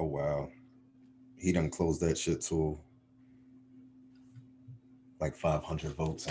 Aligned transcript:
Oh 0.00 0.04
wow. 0.04 0.48
He 1.36 1.52
done 1.52 1.68
closed 1.68 2.00
that 2.00 2.16
shit 2.16 2.40
to 2.42 2.78
like 5.20 5.36
500 5.36 5.92
votes. 5.92 6.26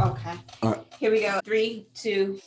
Okay. 0.00 0.34
All 0.62 0.70
right. 0.70 0.86
Here 1.00 1.10
we 1.10 1.22
go. 1.22 1.40
Three, 1.44 1.88
two. 1.94 2.40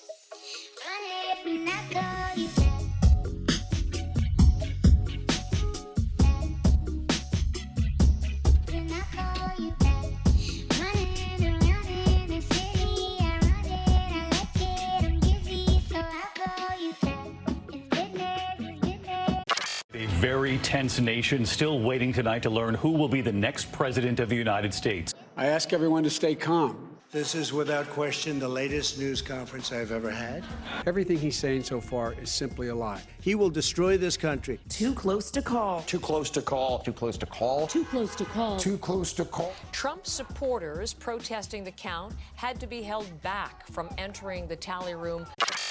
Very 20.23 20.57
tense 20.59 21.01
nation 21.01 21.45
still 21.45 21.81
waiting 21.81 22.13
tonight 22.13 22.41
to 22.41 22.49
learn 22.49 22.73
who 22.75 22.91
will 22.91 23.09
be 23.09 23.19
the 23.19 23.29
next 23.29 23.69
president 23.73 24.21
of 24.21 24.29
the 24.29 24.35
United 24.37 24.73
States. 24.73 25.13
I 25.35 25.47
ask 25.47 25.73
everyone 25.73 26.01
to 26.03 26.09
stay 26.09 26.33
calm. 26.33 26.97
This 27.11 27.35
is 27.35 27.51
without 27.51 27.89
question 27.89 28.39
the 28.39 28.47
latest 28.47 28.97
news 28.97 29.21
conference 29.21 29.73
I've 29.73 29.91
ever 29.91 30.09
had. 30.09 30.45
Everything 30.87 31.17
he's 31.17 31.35
saying 31.35 31.63
so 31.65 31.81
far 31.81 32.13
is 32.13 32.31
simply 32.31 32.69
a 32.69 32.75
lie. 32.75 33.01
He 33.19 33.35
will 33.35 33.49
destroy 33.49 33.97
this 33.97 34.15
country. 34.15 34.61
Too 34.69 34.93
close 34.93 35.29
to 35.31 35.41
call. 35.41 35.81
Too 35.81 35.99
close 35.99 36.29
to 36.29 36.41
call. 36.41 36.79
Too 36.79 36.93
close 36.93 37.17
to 37.17 37.25
call. 37.25 37.67
Too 37.67 37.83
close 37.83 38.15
to 38.15 38.23
call. 38.23 38.57
Too 38.57 38.77
close 38.77 39.11
to 39.11 39.25
call. 39.25 39.53
Trump 39.73 40.07
supporters 40.07 40.93
protesting 40.93 41.65
the 41.65 41.71
count 41.71 42.13
had 42.35 42.61
to 42.61 42.67
be 42.67 42.81
held 42.81 43.21
back 43.23 43.67
from 43.67 43.89
entering 43.97 44.47
the 44.47 44.55
tally 44.55 44.95
room. 44.95 45.25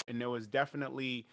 and 0.09 0.21
there 0.21 0.29
was 0.29 0.47
definitely 0.47 1.25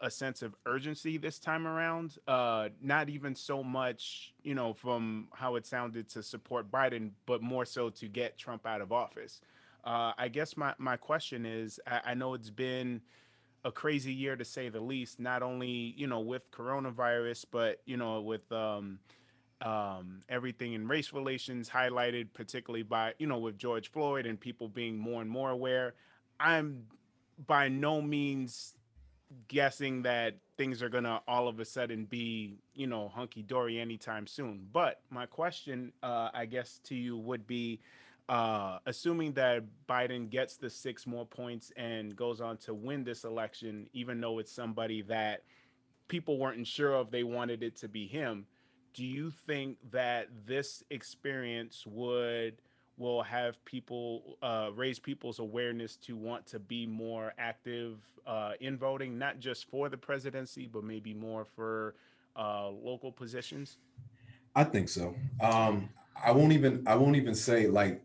a 0.00 0.10
sense 0.10 0.42
of 0.42 0.54
urgency 0.66 1.18
this 1.18 1.38
time 1.38 1.66
around. 1.66 2.18
Uh, 2.28 2.68
not 2.80 3.08
even 3.08 3.34
so 3.34 3.62
much, 3.62 4.32
you 4.42 4.54
know, 4.54 4.72
from 4.72 5.28
how 5.32 5.56
it 5.56 5.66
sounded 5.66 6.08
to 6.08 6.22
support 6.22 6.70
Biden, 6.70 7.10
but 7.26 7.42
more 7.42 7.64
so 7.64 7.90
to 7.90 8.06
get 8.06 8.38
Trump 8.38 8.66
out 8.66 8.80
of 8.80 8.92
office. 8.92 9.40
Uh, 9.84 10.12
I 10.16 10.28
guess 10.28 10.56
my, 10.56 10.74
my 10.78 10.96
question 10.96 11.46
is 11.46 11.80
I, 11.86 12.00
I 12.06 12.14
know 12.14 12.34
it's 12.34 12.50
been 12.50 13.00
a 13.64 13.72
crazy 13.72 14.12
year 14.12 14.36
to 14.36 14.44
say 14.44 14.68
the 14.68 14.80
least, 14.80 15.18
not 15.18 15.42
only, 15.42 15.94
you 15.96 16.06
know, 16.06 16.20
with 16.20 16.48
coronavirus, 16.52 17.46
but, 17.50 17.80
you 17.86 17.96
know, 17.96 18.20
with 18.20 18.50
um, 18.52 19.00
um, 19.62 20.22
everything 20.28 20.74
in 20.74 20.86
race 20.86 21.12
relations 21.12 21.68
highlighted, 21.68 22.28
particularly 22.34 22.84
by, 22.84 23.14
you 23.18 23.26
know, 23.26 23.38
with 23.38 23.58
George 23.58 23.90
Floyd 23.90 24.26
and 24.26 24.38
people 24.38 24.68
being 24.68 24.96
more 24.96 25.20
and 25.20 25.30
more 25.30 25.50
aware. 25.50 25.94
I'm 26.38 26.84
by 27.46 27.68
no 27.68 28.00
means 28.00 28.74
guessing 29.48 30.02
that 30.02 30.36
things 30.56 30.82
are 30.82 30.88
gonna 30.88 31.20
all 31.28 31.48
of 31.48 31.60
a 31.60 31.64
sudden 31.64 32.04
be 32.04 32.58
you 32.74 32.86
know 32.86 33.08
hunky 33.08 33.42
dory 33.42 33.78
anytime 33.78 34.26
soon. 34.26 34.66
But 34.72 35.00
my 35.10 35.26
question 35.26 35.92
uh 36.02 36.30
i 36.34 36.46
guess 36.46 36.80
to 36.84 36.94
you 36.94 37.16
would 37.16 37.46
be 37.46 37.80
uh 38.28 38.78
assuming 38.86 39.32
that 39.32 39.64
biden 39.88 40.28
gets 40.28 40.56
the 40.56 40.68
six 40.68 41.06
more 41.06 41.26
points 41.26 41.72
and 41.76 42.14
goes 42.14 42.40
on 42.40 42.56
to 42.58 42.74
win 42.74 43.04
this 43.04 43.24
election 43.24 43.88
even 43.92 44.20
though 44.20 44.38
it's 44.38 44.52
somebody 44.52 45.02
that 45.02 45.42
people 46.08 46.38
weren't 46.38 46.66
sure 46.66 46.94
of 46.94 47.10
they 47.10 47.24
wanted 47.24 47.62
it 47.62 47.76
to 47.76 47.88
be 47.88 48.06
him 48.06 48.44
do 48.94 49.04
you 49.04 49.30
think 49.30 49.78
that 49.90 50.28
this 50.46 50.82
experience 50.90 51.84
would 51.86 52.56
will 52.98 53.22
have 53.22 53.64
people 53.64 54.36
uh, 54.42 54.70
raise 54.74 54.98
people's 54.98 55.38
awareness 55.38 55.96
to 55.96 56.16
want 56.16 56.46
to 56.46 56.58
be 56.58 56.86
more 56.86 57.32
active 57.38 57.98
uh, 58.26 58.52
in 58.60 58.76
voting, 58.76 59.18
not 59.18 59.38
just 59.38 59.70
for 59.70 59.88
the 59.88 59.96
presidency, 59.96 60.68
but 60.70 60.84
maybe 60.84 61.14
more 61.14 61.44
for 61.44 61.94
uh, 62.36 62.68
local 62.68 63.10
positions? 63.12 63.78
I 64.54 64.64
think 64.64 64.88
so. 64.88 65.14
Um, 65.40 65.88
I 66.22 66.32
won't 66.32 66.52
even 66.52 66.82
I 66.86 66.96
won't 66.96 67.16
even 67.16 67.34
say 67.34 67.68
like 67.68 68.02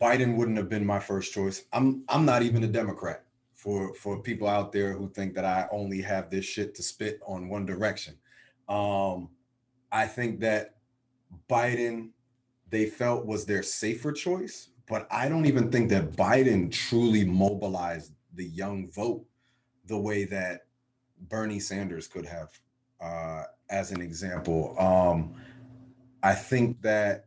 Biden 0.00 0.36
wouldn't 0.36 0.56
have 0.56 0.68
been 0.68 0.84
my 0.86 0.98
first 0.98 1.32
choice. 1.32 1.64
I'm 1.72 2.04
I'm 2.08 2.24
not 2.24 2.42
even 2.42 2.64
a 2.64 2.68
Democrat 2.68 3.24
for 3.54 3.94
for 3.94 4.20
people 4.20 4.48
out 4.48 4.72
there 4.72 4.92
who 4.92 5.08
think 5.10 5.34
that 5.34 5.44
I 5.44 5.68
only 5.70 6.00
have 6.02 6.30
this 6.30 6.44
shit 6.44 6.74
to 6.76 6.82
spit 6.82 7.20
on 7.26 7.48
one 7.48 7.66
direction. 7.66 8.14
Um, 8.68 9.28
I 9.90 10.06
think 10.06 10.40
that 10.40 10.76
Biden 11.48 12.10
they 12.72 12.86
felt 12.86 13.26
was 13.26 13.44
their 13.44 13.62
safer 13.62 14.12
choice, 14.12 14.70
but 14.88 15.06
I 15.10 15.28
don't 15.28 15.44
even 15.44 15.70
think 15.70 15.90
that 15.90 16.12
Biden 16.12 16.72
truly 16.72 17.22
mobilized 17.22 18.14
the 18.32 18.46
young 18.46 18.90
vote 18.90 19.26
the 19.86 19.98
way 19.98 20.24
that 20.24 20.62
Bernie 21.28 21.60
Sanders 21.60 22.08
could 22.08 22.24
have, 22.24 22.48
uh, 22.98 23.42
as 23.68 23.90
an 23.90 24.00
example. 24.00 24.74
Um, 24.80 25.34
I 26.22 26.34
think 26.34 26.80
that 26.80 27.26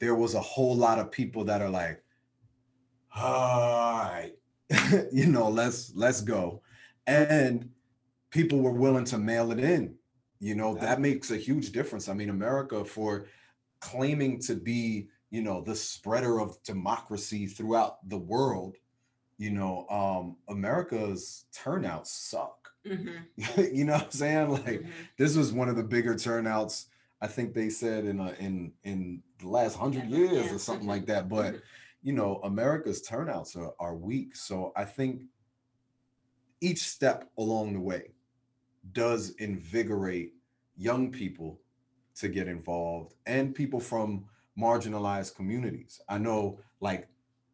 there 0.00 0.14
was 0.14 0.34
a 0.34 0.40
whole 0.40 0.76
lot 0.76 0.98
of 0.98 1.10
people 1.10 1.44
that 1.44 1.62
are 1.62 1.70
like, 1.70 2.04
all 3.16 4.04
right, 4.04 4.32
you 5.10 5.26
know, 5.26 5.48
let's 5.48 5.92
let's 5.94 6.20
go. 6.20 6.60
And 7.06 7.70
people 8.30 8.60
were 8.60 8.72
willing 8.72 9.06
to 9.06 9.18
mail 9.18 9.50
it 9.50 9.60
in. 9.60 9.94
You 10.40 10.56
know, 10.56 10.74
that 10.74 11.00
makes 11.00 11.30
a 11.30 11.38
huge 11.38 11.72
difference. 11.72 12.10
I 12.10 12.12
mean, 12.12 12.28
America 12.28 12.84
for 12.84 13.28
claiming 13.84 14.40
to 14.40 14.54
be, 14.54 15.08
you 15.30 15.42
know, 15.42 15.60
the 15.62 15.74
spreader 15.74 16.40
of 16.40 16.62
democracy 16.62 17.46
throughout 17.46 18.08
the 18.08 18.18
world, 18.18 18.76
you 19.38 19.50
know, 19.50 19.86
um, 19.88 20.36
America's 20.48 21.46
turnouts 21.52 22.10
suck. 22.12 22.70
Mhm. 22.86 23.26
you 23.74 23.84
know 23.84 23.94
what 23.94 24.04
I'm 24.04 24.10
saying? 24.10 24.50
Like 24.50 24.82
Mhm. 24.82 25.08
this 25.18 25.36
was 25.36 25.52
one 25.52 25.68
of 25.68 25.76
the 25.76 25.82
bigger 25.82 26.16
turnouts 26.16 26.86
I 27.20 27.26
think 27.26 27.54
they 27.54 27.70
said 27.70 28.04
in 28.04 28.20
a, 28.20 28.32
in 28.34 28.72
in 28.84 29.22
the 29.38 29.48
last 29.48 29.76
hundred 29.76 30.08
Yeah, 30.10 30.18
years 30.18 30.46
yeah, 30.46 30.54
or 30.54 30.58
something 30.58 30.86
mhm, 30.86 30.88
like 30.88 31.06
that. 31.06 31.28
But 31.28 31.54
mhm. 31.54 31.62
you 32.02 32.12
know, 32.12 32.40
America's 32.44 33.02
turnouts 33.02 33.56
are, 33.56 33.74
are 33.80 33.96
weak. 33.96 34.36
So 34.36 34.72
I 34.76 34.84
think 34.84 35.22
each 36.60 36.82
step 36.82 37.30
along 37.38 37.72
the 37.74 37.80
way 37.80 38.14
does 38.92 39.30
invigorate 39.32 40.34
young 40.76 41.10
people 41.12 41.60
to 42.16 42.28
get 42.28 42.48
involved 42.48 43.14
and 43.26 43.54
people 43.54 43.80
from 43.80 44.24
marginalized 44.58 45.34
communities. 45.34 46.00
I 46.08 46.18
know 46.18 46.60
like 46.80 47.08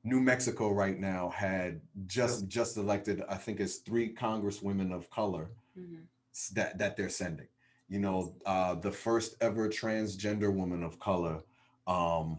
New 0.05 0.21
Mexico 0.21 0.71
right 0.73 0.99
now 0.99 1.31
had 1.31 1.81
just 2.07 2.49
just 2.49 2.77
elected, 2.77 3.23
I 3.29 3.37
think 3.37 3.61
it's 3.61 3.77
three 3.77 4.15
congresswomen 4.15 4.93
of 4.93 5.11
color 5.11 5.51
Mhm. 5.79 6.07
that 6.55 6.79
that 6.79 6.97
they're 6.97 7.09
sending. 7.09 7.49
You 7.89 8.01
know, 8.01 8.35
uh, 8.47 8.75
the 8.77 8.93
first 8.93 9.37
ever 9.41 9.69
transgender 9.69 10.53
woman 10.55 10.83
of 10.83 10.99
color 11.01 11.43
um, 11.87 12.39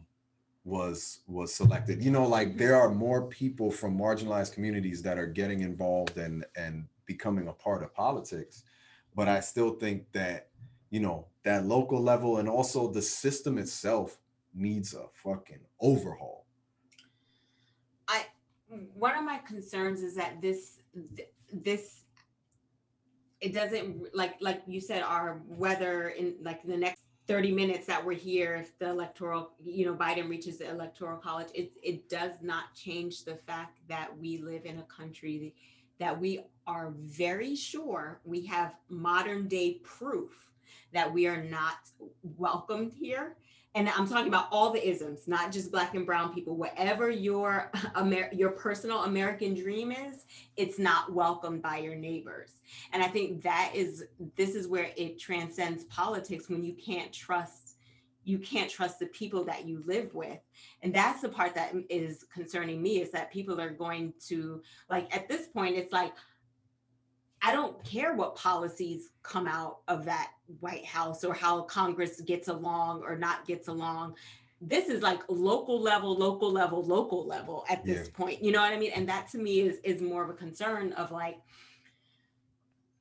was 0.64 1.20
was 1.28 1.54
selected. 1.54 2.04
You 2.04 2.12
know, 2.12 2.28
like 2.28 2.58
there 2.58 2.76
are 2.76 2.90
more 2.94 3.28
people 3.28 3.72
from 3.72 3.98
marginalized 3.98 4.54
communities 4.54 5.02
that 5.04 5.18
are 5.18 5.28
getting 5.28 5.62
involved 5.62 6.18
and 6.18 6.46
and 6.56 6.88
becoming 7.06 7.48
a 7.48 7.54
part 7.54 7.84
of 7.84 7.94
politics. 7.94 8.64
But 9.16 9.28
I 9.28 9.40
still 9.42 9.72
think 9.76 10.12
that 10.14 10.50
you 10.90 11.00
know 11.00 11.28
that 11.44 11.66
local 11.66 12.02
level 12.02 12.38
and 12.38 12.48
also 12.48 12.92
the 12.92 13.02
system 13.02 13.58
itself 13.58 14.18
needs 14.54 14.94
a 14.94 15.06
fucking 15.14 15.60
overhaul. 15.80 16.46
I 18.08 18.26
one 18.94 19.18
of 19.18 19.24
my 19.24 19.40
concerns 19.40 20.02
is 20.02 20.16
that 20.16 20.42
this 20.42 20.80
this 21.52 22.02
it 23.40 23.54
doesn't 23.54 24.16
like 24.16 24.36
like 24.40 24.62
you 24.68 24.80
said 24.80 25.02
our 25.02 25.42
weather 25.48 26.10
in 26.10 26.36
like 26.42 26.64
the 26.64 26.78
next 26.78 27.02
30 27.28 27.52
minutes 27.52 27.88
that 27.88 28.04
we're 28.04 28.14
here 28.14 28.56
if 28.56 28.78
the 28.80 28.90
electoral 28.90 29.52
you 29.64 29.86
know 29.86 29.96
Biden 29.96 30.30
reaches 30.30 30.58
the 30.58 30.70
electoral 30.70 31.18
college 31.18 31.48
it 31.54 31.72
it 31.82 32.10
does 32.10 32.34
not 32.42 32.74
change 32.76 33.24
the 33.26 33.36
fact 33.36 33.80
that 33.88 34.10
we 34.18 34.38
live 34.38 34.66
in 34.66 34.80
a 34.80 34.84
country 34.84 35.54
that 36.00 36.20
we 36.20 36.44
are 36.68 36.94
very 36.98 37.56
sure 37.56 38.20
we 38.26 38.46
have 38.46 38.76
modern 38.90 39.48
day 39.48 39.80
proof 39.84 40.51
that 40.94 41.12
we 41.12 41.28
are 41.28 41.44
not 41.44 41.78
welcomed 42.38 42.94
here 42.94 43.36
and 43.74 43.88
I'm 43.88 44.08
talking 44.08 44.28
about 44.28 44.48
all 44.52 44.72
the 44.72 44.86
isms, 44.86 45.28
not 45.28 45.52
just 45.52 45.72
black 45.72 45.96
and 45.96 46.06
brown 46.06 46.34
people. 46.34 46.58
Whatever 46.58 47.10
your 47.10 47.72
Amer- 47.96 48.30
your 48.34 48.50
personal 48.50 49.04
American 49.04 49.54
dream 49.54 49.92
is, 49.92 50.26
it's 50.58 50.78
not 50.78 51.14
welcomed 51.14 51.62
by 51.62 51.78
your 51.78 51.96
neighbors. 51.96 52.52
And 52.92 53.02
I 53.02 53.08
think 53.08 53.42
that 53.44 53.72
is 53.74 54.04
this 54.36 54.56
is 54.56 54.68
where 54.68 54.92
it 54.98 55.20
transcends 55.20 55.86
politics 55.86 56.50
when 56.50 56.64
you 56.64 56.74
can't 56.74 57.14
trust 57.14 57.68
you 58.24 58.38
can't 58.38 58.70
trust 58.70 59.00
the 59.00 59.08
people 59.08 59.44
that 59.44 59.66
you 59.66 59.82
live 59.88 60.14
with. 60.14 60.38
And 60.84 60.94
that's 60.94 61.22
the 61.22 61.30
part 61.30 61.56
that 61.56 61.74
is 61.90 62.24
concerning 62.32 62.80
me 62.80 63.02
is 63.02 63.10
that 63.12 63.32
people 63.32 63.60
are 63.60 63.72
going 63.72 64.14
to 64.28 64.62
like 64.92 65.16
at 65.16 65.28
this 65.28 65.48
point 65.48 65.76
it's 65.76 65.92
like 65.92 66.14
I 67.42 67.52
don't 67.52 67.84
care 67.84 68.14
what 68.14 68.36
policies 68.36 69.10
come 69.24 69.48
out 69.48 69.80
of 69.88 70.06
that 70.06 70.32
White 70.60 70.86
House 70.86 71.24
or 71.24 71.34
how 71.34 71.62
Congress 71.64 72.22
gets 72.22 72.48
along 72.48 73.04
or 73.04 73.18
not 73.18 73.46
gets 73.46 73.68
along. 73.68 74.16
This 74.62 74.90
is 74.90 75.02
like 75.02 75.22
local 75.28 75.82
level, 75.82 76.14
local 76.16 76.52
level, 76.52 76.84
local 76.84 77.26
level 77.26 77.66
at 77.68 77.84
this 77.84 78.08
Yeah. 78.08 78.14
point. 78.14 78.44
You 78.44 78.52
know 78.52 78.62
what 78.62 78.74
I 78.74 78.78
mean? 78.78 78.92
And 78.92 79.10
that 79.10 79.28
to 79.30 79.40
me 79.40 79.62
is 79.62 79.80
is 79.84 80.02
more 80.02 80.24
of 80.24 80.30
a 80.30 80.34
concern 80.34 80.94
of 80.94 81.12
like 81.12 81.42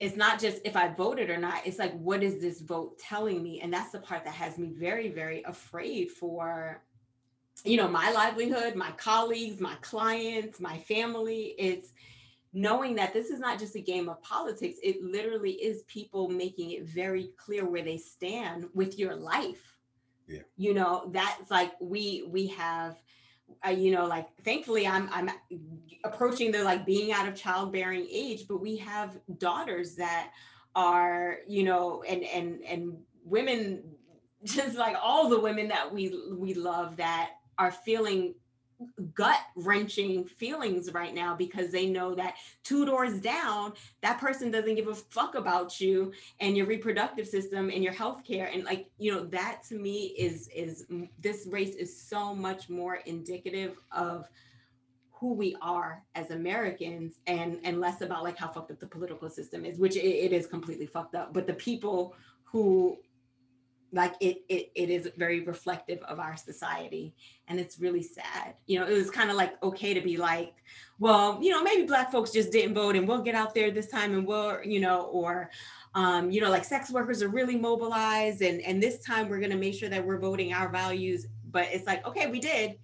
it's 0.00 0.16
not 0.16 0.40
just 0.40 0.62
if 0.64 0.76
I 0.76 0.88
voted 0.88 1.28
or 1.28 1.36
not, 1.36 1.66
it's 1.66 1.78
like, 1.78 1.92
what 2.00 2.22
is 2.22 2.40
this 2.40 2.62
vote 2.62 2.98
telling 2.98 3.42
me? 3.42 3.60
And 3.60 3.70
that's 3.70 3.92
the 3.92 3.98
part 3.98 4.24
that 4.24 4.32
has 4.32 4.56
me 4.56 4.70
very, 4.72 5.10
very 5.10 5.42
afraid 5.42 6.10
for, 6.10 6.82
you 7.64 7.76
know, 7.76 7.86
my 7.86 8.10
livelihood, 8.10 8.74
my 8.74 8.92
colleagues, 8.92 9.60
my 9.60 9.74
clients, 9.82 10.58
my 10.58 10.78
family. 10.78 11.54
It's 11.58 11.92
knowing 12.52 12.96
that 12.96 13.12
this 13.12 13.30
is 13.30 13.38
not 13.38 13.58
just 13.58 13.76
a 13.76 13.80
game 13.80 14.08
of 14.08 14.22
politics. 14.22 14.78
It 14.82 15.02
literally 15.02 15.52
is 15.52 15.82
people 15.84 16.28
making 16.28 16.72
it 16.72 16.84
very 16.84 17.30
clear 17.36 17.64
where 17.64 17.84
they 17.84 17.96
stand 17.96 18.68
with 18.74 18.98
your 18.98 19.14
life. 19.14 19.76
Yeah. 20.26 20.40
You 20.56 20.74
know, 20.74 21.10
that's 21.12 21.50
like 21.50 21.72
we 21.80 22.24
we 22.28 22.48
have 22.48 22.96
uh, 23.66 23.70
you 23.70 23.90
know 23.90 24.06
like 24.06 24.28
thankfully 24.44 24.86
i'm 24.86 25.08
i'm 25.12 25.30
approaching 26.04 26.52
the 26.52 26.62
like 26.62 26.86
being 26.86 27.12
out 27.12 27.26
of 27.26 27.34
childbearing 27.34 28.06
age 28.10 28.46
but 28.48 28.58
we 28.60 28.76
have 28.76 29.18
daughters 29.38 29.96
that 29.96 30.30
are 30.74 31.38
you 31.48 31.64
know 31.64 32.02
and 32.08 32.22
and 32.24 32.62
and 32.62 32.96
women 33.24 33.82
just 34.44 34.76
like 34.76 34.96
all 35.02 35.28
the 35.28 35.38
women 35.38 35.68
that 35.68 35.92
we 35.92 36.16
we 36.36 36.54
love 36.54 36.96
that 36.96 37.32
are 37.58 37.70
feeling 37.70 38.34
gut 39.14 39.40
wrenching 39.56 40.24
feelings 40.24 40.92
right 40.92 41.14
now 41.14 41.34
because 41.34 41.70
they 41.70 41.86
know 41.86 42.14
that 42.14 42.36
two 42.64 42.86
doors 42.86 43.20
down 43.20 43.72
that 44.00 44.18
person 44.18 44.50
doesn't 44.50 44.74
give 44.74 44.88
a 44.88 44.94
fuck 44.94 45.34
about 45.34 45.80
you 45.80 46.12
and 46.40 46.56
your 46.56 46.66
reproductive 46.66 47.26
system 47.26 47.70
and 47.70 47.84
your 47.84 47.92
health 47.92 48.24
care 48.24 48.50
and 48.52 48.64
like 48.64 48.88
you 48.98 49.12
know 49.12 49.24
that 49.24 49.62
to 49.62 49.74
me 49.74 50.14
is 50.18 50.48
is 50.54 50.86
this 51.20 51.46
race 51.50 51.74
is 51.74 51.94
so 51.94 52.34
much 52.34 52.68
more 52.68 52.96
indicative 53.06 53.78
of 53.92 54.28
who 55.20 55.34
we 55.34 55.54
are 55.60 56.02
as 56.14 56.30
Americans 56.30 57.18
and 57.26 57.60
and 57.62 57.78
less 57.78 58.00
about 58.00 58.24
like 58.24 58.38
how 58.38 58.48
fucked 58.48 58.70
up 58.70 58.80
the 58.80 58.86
political 58.86 59.28
system 59.28 59.66
is 59.66 59.78
which 59.78 59.94
it, 59.96 60.00
it 60.00 60.32
is 60.32 60.46
completely 60.46 60.86
fucked 60.86 61.14
up. 61.14 61.34
But 61.34 61.46
the 61.46 61.54
people 61.54 62.14
who 62.44 62.98
like 63.92 64.14
it, 64.20 64.42
it 64.48 64.70
it 64.74 64.90
is 64.90 65.10
very 65.16 65.40
reflective 65.40 65.98
of 66.02 66.20
our 66.20 66.36
society 66.36 67.14
and 67.48 67.58
it's 67.58 67.80
really 67.80 68.02
sad. 68.02 68.54
You 68.66 68.80
know 68.80 68.86
it 68.86 68.94
was 68.94 69.10
kind 69.10 69.30
of 69.30 69.36
like 69.36 69.62
okay 69.62 69.94
to 69.94 70.00
be 70.00 70.16
like 70.16 70.54
well 70.98 71.38
you 71.42 71.50
know 71.50 71.62
maybe 71.62 71.84
black 71.84 72.12
folks 72.12 72.30
just 72.30 72.52
didn't 72.52 72.74
vote 72.74 72.96
and 72.96 73.06
we'll 73.06 73.22
get 73.22 73.34
out 73.34 73.54
there 73.54 73.70
this 73.70 73.88
time 73.88 74.14
and 74.14 74.26
we'll 74.26 74.62
you 74.64 74.80
know 74.80 75.02
or 75.06 75.50
um, 75.94 76.30
you 76.30 76.40
know 76.40 76.50
like 76.50 76.64
sex 76.64 76.90
workers 76.90 77.22
are 77.22 77.28
really 77.28 77.56
mobilized 77.56 78.42
and 78.42 78.60
and 78.60 78.82
this 78.82 79.00
time 79.00 79.28
we're 79.28 79.40
going 79.40 79.50
to 79.50 79.56
make 79.56 79.74
sure 79.74 79.88
that 79.88 80.04
we're 80.04 80.18
voting 80.18 80.52
our 80.52 80.68
values. 80.68 81.26
But 81.50 81.68
it's 81.72 81.86
like 81.86 82.06
okay 82.06 82.30
we 82.30 82.40
did. 82.40 82.78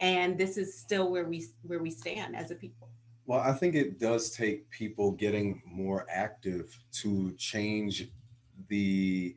And 0.00 0.36
this 0.36 0.56
is 0.56 0.76
still 0.78 1.10
where 1.10 1.24
we 1.24 1.46
where 1.62 1.80
we 1.80 1.90
stand 1.90 2.36
as 2.36 2.50
a 2.50 2.54
people. 2.54 2.88
Well 3.26 3.40
i 3.40 3.52
think 3.52 3.74
it 3.74 3.98
does 3.98 4.30
take 4.30 4.68
people 4.70 5.12
getting 5.12 5.62
more 5.64 6.06
active 6.10 6.78
to 7.00 7.32
change 7.38 8.08
the 8.68 9.36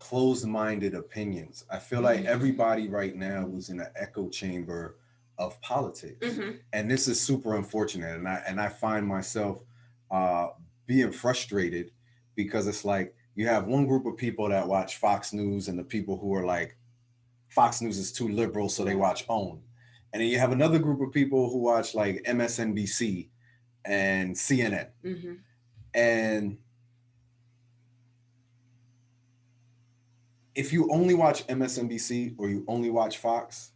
closed-minded 0.00 0.94
opinions. 0.94 1.64
I 1.70 1.78
feel 1.78 2.00
like 2.00 2.20
Mhm. 2.22 2.26
everybody 2.26 2.88
right 2.88 3.14
now 3.14 3.48
is 3.54 3.68
in 3.70 3.78
an 3.80 3.92
echo 3.94 4.28
chamber 4.28 4.98
of 5.38 5.60
politics. 5.62 6.26
Mhm. 6.26 6.58
And 6.72 6.90
this 6.90 7.06
is 7.06 7.20
super 7.20 7.54
unfortunate. 7.54 8.16
And 8.16 8.28
I 8.28 8.42
and 8.46 8.60
I 8.60 8.68
find 8.68 9.06
myself 9.06 9.62
uh 10.10 10.48
being 10.86 11.12
frustrated 11.12 11.92
because 12.34 12.66
it's 12.66 12.84
like 12.84 13.14
you 13.36 13.46
have 13.46 13.66
one 13.68 13.86
group 13.86 14.06
of 14.06 14.16
people 14.16 14.48
that 14.48 14.66
watch 14.66 14.96
Fox 14.96 15.32
News 15.32 15.68
and 15.68 15.78
the 15.78 15.84
people 15.84 16.18
who 16.18 16.34
are 16.34 16.44
like 16.44 16.76
Fox 17.48 17.80
News 17.80 17.98
is 17.98 18.12
too 18.12 18.28
liberal, 18.28 18.68
so 18.68 18.84
they 18.84 18.96
watch 18.96 19.26
OAN. 19.28 19.62
And 20.12 20.20
then 20.20 20.28
you 20.28 20.38
have 20.38 20.52
another 20.52 20.78
group 20.78 21.00
of 21.00 21.12
people 21.12 21.50
who 21.50 21.58
watch 21.58 21.94
like 21.94 22.22
MSNBC 22.26 23.30
and 23.84 24.34
CNN. 24.36 24.88
hmm 25.02 25.34
And 25.94 26.58
if 30.54 30.72
you 30.72 30.90
only 30.90 31.14
watch 31.14 31.46
MSNBC 31.46 32.34
or 32.38 32.48
you 32.48 32.64
only 32.68 32.90
watch 32.90 33.18
Fox, 33.18 33.72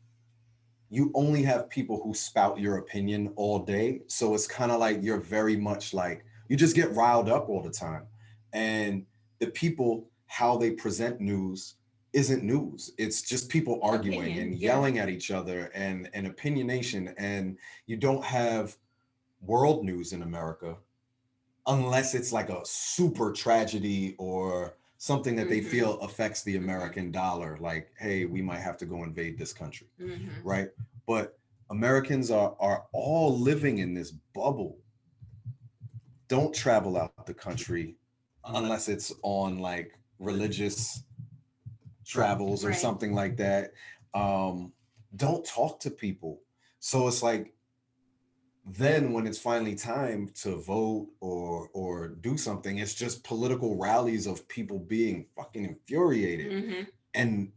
you 0.90 1.10
only 1.14 1.42
have 1.42 1.68
people 1.68 2.00
who 2.02 2.14
spout 2.14 2.58
your 2.58 2.78
opinion 2.78 3.32
all 3.36 3.58
day. 3.58 4.02
So 4.06 4.34
it's 4.34 4.46
kind 4.46 4.70
of 4.70 4.80
like 4.80 4.98
you're 5.02 5.20
very 5.20 5.56
much 5.56 5.94
like 5.94 6.24
you 6.48 6.56
just 6.56 6.76
get 6.76 6.92
riled 6.92 7.28
up 7.28 7.48
all 7.48 7.62
the 7.62 7.70
time. 7.70 8.06
And 8.52 9.04
the 9.38 9.48
people, 9.48 10.08
how 10.26 10.56
they 10.56 10.70
present 10.70 11.20
news 11.20 11.74
isn't 12.12 12.44
news. 12.44 12.92
It's 12.96 13.22
just 13.22 13.48
people 13.48 13.80
arguing 13.82 14.20
Opinion, 14.20 14.42
and 14.44 14.54
yeah. 14.54 14.68
yelling 14.68 14.98
at 14.98 15.08
each 15.08 15.30
other 15.30 15.70
and, 15.74 16.08
and 16.14 16.32
opinionation. 16.32 17.12
And 17.18 17.58
you 17.86 17.96
don't 17.96 18.24
have 18.24 18.76
world 19.42 19.84
news 19.84 20.12
in 20.12 20.22
America 20.22 20.76
unless 21.66 22.14
it's 22.14 22.32
like 22.32 22.50
a 22.50 22.60
super 22.64 23.32
tragedy 23.32 24.14
or 24.18 24.76
something 25.04 25.36
that 25.36 25.50
they 25.50 25.60
Mhm. 25.60 25.66
feel 25.66 26.00
affects 26.00 26.42
the 26.44 26.56
American 26.56 27.10
dollar, 27.10 27.58
like, 27.58 27.92
hey, 27.98 28.24
we 28.24 28.40
might 28.40 28.60
have 28.60 28.78
to 28.78 28.86
go 28.86 29.04
invade 29.04 29.36
this 29.36 29.52
country, 29.52 29.86
hmm 29.98 30.30
right? 30.42 30.70
But 31.06 31.38
Americans 31.68 32.30
are 32.30 32.56
are 32.58 32.86
all 32.92 33.38
living 33.38 33.78
in 33.78 33.92
this 33.92 34.12
bubble. 34.34 34.78
Don't 36.28 36.54
travel 36.54 36.96
out 36.96 37.26
the 37.26 37.34
country 37.34 37.96
unless 38.46 38.88
it's 38.88 39.12
on 39.22 39.58
like 39.58 39.92
religious 40.18 41.04
travels 42.06 42.64
or 42.64 42.68
Right. 42.68 42.76
something 42.78 43.12
like 43.14 43.36
that. 43.36 43.72
Um, 44.14 44.72
don't 45.16 45.44
talk 45.44 45.80
to 45.80 45.90
people. 45.90 46.42
So 46.80 47.08
it's 47.08 47.22
like 47.22 47.53
then 48.64 49.12
when 49.12 49.26
it's 49.26 49.38
finally 49.38 49.74
time 49.74 50.28
to 50.28 50.56
vote 50.56 51.10
or 51.20 51.68
or 51.74 52.08
do 52.08 52.36
something, 52.38 52.78
it's 52.78 52.94
just 52.94 53.24
political 53.24 53.76
rallies 53.76 54.26
of 54.26 54.48
people 54.48 54.78
being 54.78 55.26
fucking 55.36 55.64
infuriated. 55.64 56.52
hmm 56.52 56.82
And 57.14 57.52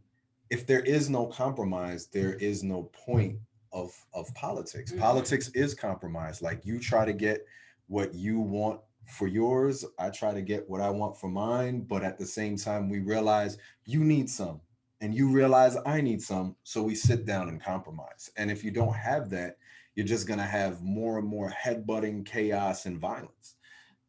if 0.50 0.66
there 0.66 0.80
is 0.80 1.10
no 1.10 1.26
compromise, 1.26 2.06
there 2.08 2.34
is 2.34 2.62
no 2.62 2.84
point 2.84 3.40
of 3.72 3.92
of 4.14 4.32
politics. 4.34 4.92
Mhm. 4.92 4.98
Politics 4.98 5.48
is 5.54 5.74
compromise. 5.74 6.42
Like 6.42 6.64
you 6.64 6.78
try 6.78 7.04
to 7.04 7.12
get 7.12 7.44
what 7.86 8.14
you 8.14 8.40
want 8.40 8.80
for 9.06 9.26
yours, 9.26 9.84
I 9.98 10.10
try 10.10 10.34
to 10.34 10.42
get 10.42 10.68
what 10.68 10.82
I 10.82 10.90
want 10.90 11.16
for 11.16 11.28
mine, 11.30 11.82
but 11.82 12.02
at 12.04 12.18
the 12.18 12.26
same 12.26 12.56
time 12.56 12.90
we 12.90 13.00
realize 13.00 13.56
you 13.86 14.04
need 14.04 14.28
some 14.28 14.60
and 15.00 15.14
you 15.14 15.30
realize 15.30 15.76
I 15.86 16.00
need 16.02 16.20
some, 16.22 16.56
so 16.62 16.82
we 16.82 16.94
sit 16.94 17.24
down 17.24 17.48
and 17.48 17.60
compromise. 17.60 18.30
And 18.36 18.50
if 18.50 18.62
you 18.64 18.70
don't 18.70 18.94
have 18.94 19.30
that, 19.30 19.56
you're 19.98 20.06
just 20.06 20.28
going 20.28 20.38
to 20.38 20.46
have 20.46 20.80
more 20.84 21.18
and 21.18 21.26
more 21.26 21.50
headbutting, 21.50 22.24
chaos 22.24 22.86
and 22.86 23.00
violence. 23.00 23.56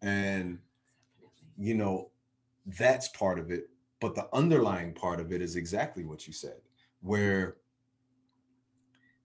And 0.03 0.59
you 1.57 1.73
know, 1.73 2.11
that's 2.77 3.07
part 3.07 3.39
of 3.39 3.49
it. 3.49 3.71
But 3.99 4.13
the 4.13 4.29
underlying 4.31 4.93
part 4.93 5.19
of 5.19 5.31
it 5.31 5.41
is 5.41 5.55
exactly 5.55 6.05
what 6.05 6.27
you 6.27 6.31
said, 6.31 6.61
where 7.01 7.55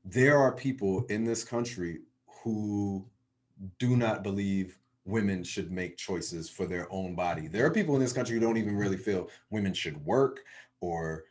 there 0.06 0.38
are 0.38 0.52
people 0.52 1.04
in 1.10 1.22
this 1.22 1.44
country 1.44 1.98
who 2.42 3.04
do 3.78 3.94
not 3.94 4.22
believe 4.22 4.78
women 5.04 5.44
should 5.44 5.70
make 5.70 5.98
choices 5.98 6.48
for 6.48 6.64
their 6.64 6.90
own 6.90 7.14
body. 7.14 7.46
There 7.46 7.66
are 7.66 7.70
people 7.70 7.94
in 7.94 8.00
this 8.00 8.14
country 8.14 8.36
who 8.36 8.40
don't 8.40 8.56
even 8.56 8.74
really 8.74 8.96
feel 8.96 9.28
women 9.50 9.74
should 9.74 10.02
work 10.06 10.40
or 10.80 11.24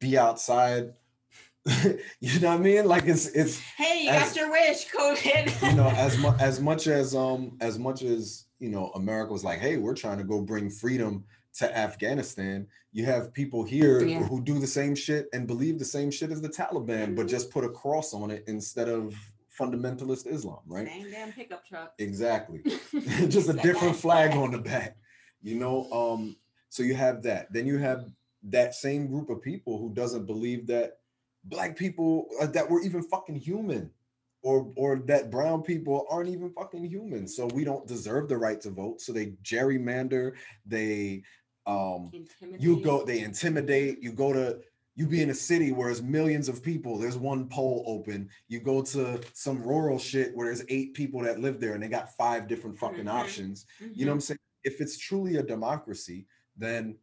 be 0.00 0.18
outside. 0.18 0.94
you 2.20 2.40
know 2.40 2.48
what 2.50 2.58
I 2.60 2.62
mean? 2.62 2.84
Like 2.86 3.06
it's 3.06 3.26
it's 3.28 3.58
Hey, 3.58 4.04
you 4.04 4.10
As- 4.10 4.28
got 4.32 4.36
your 4.36 4.50
wish, 4.50 4.88
COVID. 4.88 5.62
you 5.70 5.76
know 5.76 5.88
as 5.96 6.18
much 6.18 6.40
as 6.40 6.60
much 6.60 6.86
as 6.86 7.14
um 7.14 7.56
as 7.60 7.78
much 7.78 8.02
as 8.02 8.46
you 8.58 8.68
know 8.68 8.90
america 8.94 9.32
was 9.32 9.44
like 9.44 9.58
hey 9.58 9.76
we're 9.78 9.94
trying 9.94 10.18
to 10.18 10.24
go 10.24 10.40
bring 10.42 10.68
freedom 10.68 11.24
to 11.54 11.76
afghanistan 11.76 12.66
you 12.92 13.04
have 13.04 13.32
people 13.32 13.64
here 13.64 14.04
Yeah. 14.04 14.22
who 14.24 14.42
do 14.42 14.58
the 14.58 14.66
same 14.66 14.94
shit 14.94 15.26
and 15.32 15.46
believe 15.46 15.78
the 15.78 15.84
same 15.84 16.10
shit 16.10 16.30
as 16.30 16.40
the 16.42 16.48
taliban 16.48 17.16
but 17.16 17.26
Mhm. 17.26 17.30
just 17.30 17.50
put 17.50 17.64
a 17.64 17.70
cross 17.70 18.12
on 18.12 18.30
it 18.30 18.44
instead 18.48 18.88
of 18.88 19.14
fundamentalist 19.58 20.26
islam 20.26 20.58
right 20.66 20.86
Same 20.88 21.10
damn 21.10 21.32
pickup 21.32 21.66
truck. 21.66 21.94
exactly 21.98 22.62
just 23.28 23.48
a 23.48 23.54
different 23.54 23.96
flag 23.96 24.32
on 24.32 24.50
the 24.52 24.58
back 24.58 24.96
you 25.42 25.56
know 25.58 25.90
um 25.90 26.36
so 26.68 26.82
you 26.82 26.94
have 26.94 27.22
that 27.22 27.52
then 27.52 27.66
you 27.66 27.78
have 27.78 28.04
that 28.44 28.74
same 28.74 29.06
group 29.06 29.28
of 29.30 29.42
people 29.42 29.78
who 29.78 29.92
doesn't 29.92 30.26
believe 30.26 30.66
that 30.68 30.98
black 31.44 31.76
people 31.76 32.28
uh, 32.40 32.46
that 32.46 32.68
we're 32.68 32.82
even 32.82 33.02
fucking 33.02 33.36
human 33.36 33.90
or 34.42 34.72
or 34.76 34.96
that 35.06 35.30
brown 35.30 35.62
people 35.62 36.06
aren't 36.10 36.28
even 36.30 36.50
fucking 36.50 36.84
human. 36.84 37.26
So 37.28 37.46
we 37.46 37.64
don't 37.64 37.86
deserve 37.86 38.28
the 38.28 38.36
right 38.36 38.60
to 38.62 38.70
vote. 38.70 39.00
So 39.00 39.12
they 39.12 39.26
gerrymander 39.42 40.32
they 40.66 41.22
um 41.66 42.10
you 42.58 42.80
go 42.80 43.04
they 43.04 43.20
intimidate. 43.20 44.02
You 44.02 44.12
go 44.12 44.32
to 44.32 44.58
you 44.96 45.06
be 45.06 45.22
in 45.22 45.30
a 45.30 45.34
city 45.34 45.72
where 45.72 45.86
there's 45.88 46.02
millions 46.02 46.48
of 46.48 46.62
people. 46.62 46.98
There's 46.98 47.16
one 47.16 47.48
poll 47.48 47.84
open. 47.86 48.28
You 48.48 48.60
go 48.60 48.82
to 48.82 49.20
some 49.32 49.62
rural 49.62 49.98
shit 49.98 50.34
where 50.34 50.46
there's 50.46 50.64
eight 50.68 50.94
people 50.94 51.20
that 51.22 51.40
live 51.40 51.60
there 51.60 51.74
and 51.74 51.82
they 51.82 51.88
got 51.88 52.14
five 52.16 52.48
different 52.48 52.78
fucking 52.78 53.04
Mhm. 53.04 53.12
options. 53.12 53.66
You 53.78 54.04
know 54.04 54.12
what 54.12 54.16
i'm 54.16 54.20
saying? 54.20 54.38
If 54.64 54.80
it's 54.80 54.98
truly 54.98 55.36
a 55.36 55.42
democracy 55.42 56.26
then 56.56 56.96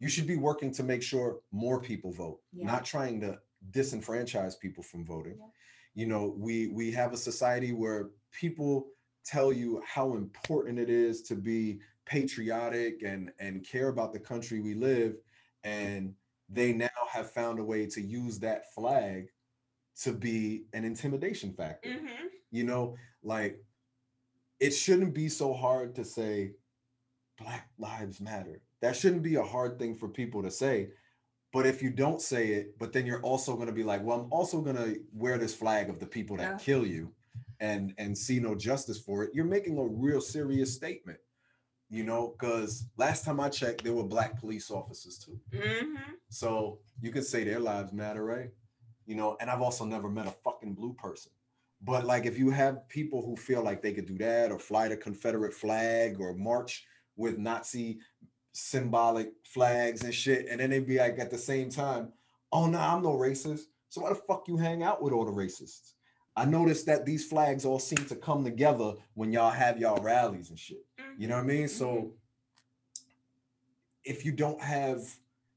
you 0.00 0.08
should 0.08 0.26
be 0.26 0.36
working 0.36 0.72
to 0.72 0.82
make 0.82 1.02
sure 1.02 1.40
more 1.52 1.80
people 1.80 2.10
vote 2.12 2.40
Yeah. 2.52 2.66
not 2.66 2.84
trying 2.84 3.20
to 3.20 3.38
disenfranchise 3.70 4.58
people 4.58 4.82
from 4.82 5.04
voting 5.04 5.36
Yeah. 5.38 5.46
you 5.94 6.06
know 6.06 6.34
we 6.38 6.68
we 6.68 6.90
have 6.92 7.12
a 7.12 7.16
society 7.16 7.72
where 7.72 8.10
people 8.32 8.88
tell 9.24 9.52
you 9.52 9.82
how 9.86 10.14
important 10.14 10.78
it 10.78 10.88
is 10.90 11.22
to 11.22 11.34
be 11.34 11.80
patriotic 12.04 13.02
and 13.02 13.32
and 13.40 13.64
care 13.66 13.88
about 13.88 14.12
the 14.12 14.20
country 14.20 14.60
we 14.60 14.74
live 14.74 15.16
and 15.64 16.14
they 16.48 16.72
now 16.72 16.88
have 17.10 17.30
found 17.32 17.58
a 17.58 17.64
way 17.64 17.86
to 17.86 18.00
use 18.00 18.38
that 18.38 18.72
flag 18.72 19.26
to 20.02 20.12
be 20.12 20.66
an 20.74 20.84
intimidation 20.84 21.52
factor 21.52 21.88
Mhm. 21.90 22.28
you 22.50 22.62
know 22.64 22.96
like 23.22 23.58
it 24.60 24.70
shouldn't 24.70 25.12
be 25.14 25.28
so 25.28 25.52
hard 25.52 25.94
to 25.96 26.04
say 26.04 26.52
black 27.38 27.68
lives 27.78 28.20
matter 28.20 28.62
that 28.80 28.94
shouldn't 28.96 29.22
be 29.22 29.34
a 29.36 29.42
hard 29.42 29.78
thing 29.78 29.94
for 29.94 30.08
people 30.08 30.42
to 30.42 30.50
say 30.50 30.90
but 31.52 31.66
if 31.66 31.82
you 31.82 31.90
don't 31.90 32.20
say 32.20 32.48
it 32.48 32.78
but 32.78 32.92
then 32.92 33.06
you're 33.06 33.22
also 33.22 33.54
going 33.54 33.66
to 33.66 33.72
be 33.72 33.82
like 33.82 34.02
well 34.02 34.20
i'm 34.20 34.32
also 34.32 34.60
going 34.60 34.76
to 34.76 35.00
wear 35.12 35.38
this 35.38 35.54
flag 35.54 35.88
of 35.88 35.98
the 35.98 36.06
people 36.06 36.36
that 36.36 36.52
Yeah. 36.52 36.58
kill 36.58 36.86
you 36.86 37.12
and 37.60 37.94
and 37.98 38.16
see 38.16 38.38
no 38.40 38.54
justice 38.54 38.98
for 38.98 39.24
it 39.24 39.30
you're 39.34 39.44
making 39.44 39.78
a 39.78 39.84
real 39.84 40.20
serious 40.20 40.74
statement 40.74 41.18
you 41.88 42.04
know 42.04 42.34
because 42.38 42.86
last 42.96 43.24
time 43.24 43.40
i 43.40 43.48
checked 43.48 43.84
there 43.84 43.92
were 43.94 44.02
black 44.04 44.38
police 44.38 44.70
officers 44.70 45.18
too 45.18 45.38
Mhm. 45.52 45.96
so 46.28 46.80
you 47.00 47.10
could 47.12 47.24
say 47.24 47.44
their 47.44 47.60
lives 47.60 47.92
matter, 47.92 48.24
right? 48.24 48.50
You 49.06 49.14
know, 49.14 49.36
and 49.40 49.48
I've 49.50 49.60
also 49.62 49.84
never 49.84 50.08
met 50.08 50.26
a 50.26 50.30
fucking 50.30 50.74
blue 50.74 50.94
person. 50.94 51.30
But 51.82 52.04
like 52.06 52.24
if 52.26 52.36
you 52.38 52.50
have 52.50 52.88
people 52.88 53.22
who 53.24 53.36
feel 53.36 53.62
like 53.62 53.80
they 53.82 53.92
could 53.92 54.06
do 54.06 54.18
that 54.18 54.50
or 54.50 54.58
fly 54.58 54.88
the 54.88 54.96
Confederate 54.96 55.52
flag 55.54 56.18
or 56.18 56.34
march 56.34 56.84
with 57.16 57.38
Nazi 57.38 58.00
symbolic 58.56 59.32
flags 59.44 60.02
and 60.02 60.14
shit, 60.14 60.46
and 60.48 60.60
then 60.60 60.70
they'd 60.70 60.86
be 60.86 60.98
like 60.98 61.18
at 61.18 61.30
the 61.30 61.38
same 61.38 61.68
time, 61.68 62.12
oh 62.52 62.66
no, 62.66 62.78
I'm 62.78 63.02
no 63.02 63.10
racist. 63.14 63.64
So 63.90 64.00
why 64.00 64.08
the 64.08 64.14
fuck 64.14 64.48
you 64.48 64.56
hang 64.56 64.82
out 64.82 65.02
with 65.02 65.12
all 65.12 65.24
the 65.26 65.32
racists? 65.32 65.92
I 66.34 66.44
noticed 66.44 66.86
that 66.86 67.04
these 67.06 67.26
flags 67.26 67.64
all 67.64 67.78
seem 67.78 68.04
to 68.06 68.16
come 68.16 68.44
together 68.44 68.94
when 69.14 69.32
y'all 69.32 69.50
have 69.50 69.78
y'all 69.78 70.02
rallies 70.02 70.50
and 70.50 70.58
shit. 70.58 70.84
You 71.18 71.28
know 71.28 71.36
what 71.36 71.44
I 71.44 71.46
mean? 71.46 71.68
So 71.68 72.12
if 74.04 74.24
you 74.24 74.32
don't 74.32 74.60
have 74.60 75.02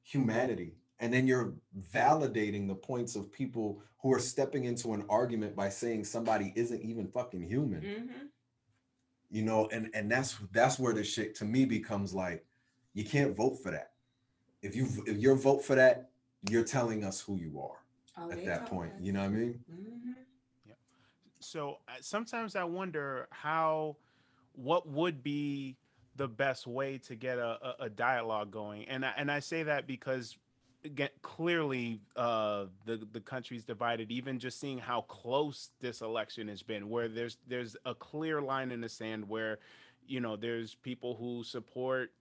humanity 0.03 0.75
and 0.99 1.13
then 1.13 1.27
you're 1.27 1.53
validating 1.93 2.67
the 2.67 2.75
points 2.75 3.15
of 3.15 3.31
people 3.31 3.81
who 4.01 4.13
are 4.13 4.19
stepping 4.19 4.65
into 4.65 4.93
an 4.93 5.05
argument 5.09 5.55
by 5.55 5.69
saying 5.69 6.03
somebody 6.05 6.51
isn't 6.55 6.81
even 6.81 7.07
fucking 7.07 7.43
human 7.43 7.81
Mhm. 7.81 8.29
you 9.29 9.43
know 9.43 9.67
and 9.67 9.89
and 9.93 10.09
that's 10.11 10.37
that's 10.51 10.79
where 10.79 10.93
the 10.93 11.03
shit 11.03 11.35
to 11.35 11.45
me 11.45 11.65
becomes 11.65 12.13
like 12.13 12.43
you 12.93 13.03
can't 13.05 13.35
vote 13.35 13.55
for 13.61 13.71
that 13.71 13.91
if 14.61 14.75
you 14.75 14.87
if 15.05 15.17
your 15.17 15.35
vote 15.35 15.63
for 15.63 15.75
that 15.75 16.09
you're 16.49 16.63
telling 16.63 17.03
us 17.03 17.19
who 17.21 17.35
you 17.37 17.59
are 17.61 17.77
Oh, 18.17 18.31
at 18.31 18.43
that 18.45 18.65
point 18.65 18.91
us. 18.93 18.99
you 19.01 19.11
know 19.13 19.21
what 19.21 19.27
i 19.27 19.29
mean 19.29 19.59
Mhm. 19.71 20.15
so 21.39 21.77
uh, 21.87 21.91
sometimes 22.01 22.55
I 22.55 22.63
wonder 22.63 23.27
how 23.31 23.95
what 24.53 24.87
would 24.89 25.23
be 25.23 25.77
the 26.17 26.27
best 26.27 26.67
way 26.67 26.97
to 26.97 27.15
get 27.15 27.37
a, 27.37 27.57
a, 27.81 27.85
a 27.85 27.89
dialogue 27.89 28.51
going, 28.51 28.83
and 28.89 29.05
I, 29.05 29.13
and 29.15 29.31
I 29.31 29.39
say 29.39 29.63
that 29.63 29.87
because 29.87 30.35
again, 30.83 31.09
clearly 31.21 32.01
uh, 32.17 32.65
the 32.85 33.07
the 33.13 33.21
country's 33.21 33.63
divided. 33.63 34.11
Even 34.11 34.37
just 34.37 34.59
seeing 34.59 34.77
how 34.79 35.01
close 35.01 35.69
this 35.79 36.01
election 36.01 36.49
has 36.49 36.61
been, 36.61 36.89
where 36.89 37.07
there's 37.07 37.37
there's 37.47 37.77
a 37.85 37.95
clear 37.95 38.41
line 38.41 38.71
in 38.71 38.81
the 38.81 38.89
sand 38.89 39.27
where 39.29 39.59
you 40.05 40.19
know 40.19 40.35
there's 40.35 40.75
people 40.75 41.15
who 41.15 41.43
support 41.45 42.11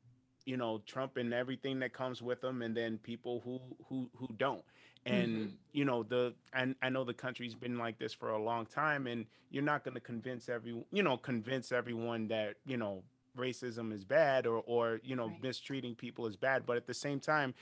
you 0.48 0.56
know 0.56 0.82
Trump 0.86 1.16
and 1.18 1.34
everything 1.34 1.78
that 1.80 1.92
comes 1.92 2.22
with 2.22 2.40
them, 2.40 2.62
and 2.62 2.76
then 2.76 2.98
people 2.98 3.42
who 3.44 3.60
who 3.88 4.10
who 4.16 4.28
don't. 4.38 4.64
And 5.06 5.50
you 5.72 5.84
know 5.84 6.02
the 6.02 6.34
and 6.54 6.74
I 6.82 6.88
know 6.90 7.04
the 7.04 7.14
country's 7.14 7.54
been 7.54 7.78
like 7.78 7.98
this 7.98 8.14
for 8.14 8.30
a 8.30 8.42
long 8.42 8.66
time 8.66 9.06
and 9.06 9.26
you're 9.50 9.62
not 9.62 9.84
going 9.84 9.94
to 9.94 10.00
convince 10.00 10.48
every 10.48 10.82
you 10.92 11.02
know 11.02 11.16
convince 11.16 11.72
everyone 11.72 12.28
that 12.28 12.56
you 12.66 12.76
know 12.76 13.02
racism 13.38 13.92
is 13.92 14.04
bad 14.04 14.46
or 14.46 14.62
or 14.66 15.00
you 15.04 15.16
know 15.16 15.28
Right. 15.28 15.42
mistreating 15.42 15.94
people 15.94 16.26
is 16.26 16.36
bad. 16.36 16.66
But 16.66 16.76
at 16.76 16.86
the 16.86 16.94
same 16.94 17.20
time 17.20 17.54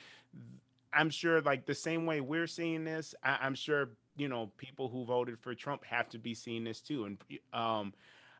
I'm 0.92 1.10
sure 1.10 1.40
like 1.40 1.66
the 1.66 1.74
same 1.74 2.06
way 2.06 2.20
we're 2.20 2.46
seeing 2.46 2.84
this 2.84 3.14
I, 3.22 3.38
I'm 3.42 3.54
sure 3.54 3.90
you 4.16 4.28
know 4.28 4.50
people 4.58 4.88
who 4.88 5.04
voted 5.04 5.38
for 5.38 5.54
Trump 5.54 5.84
have 5.84 6.08
to 6.10 6.18
be 6.18 6.34
seeing 6.34 6.64
this 6.64 6.80
too. 6.80 7.04
And 7.04 7.18
um 7.52 7.92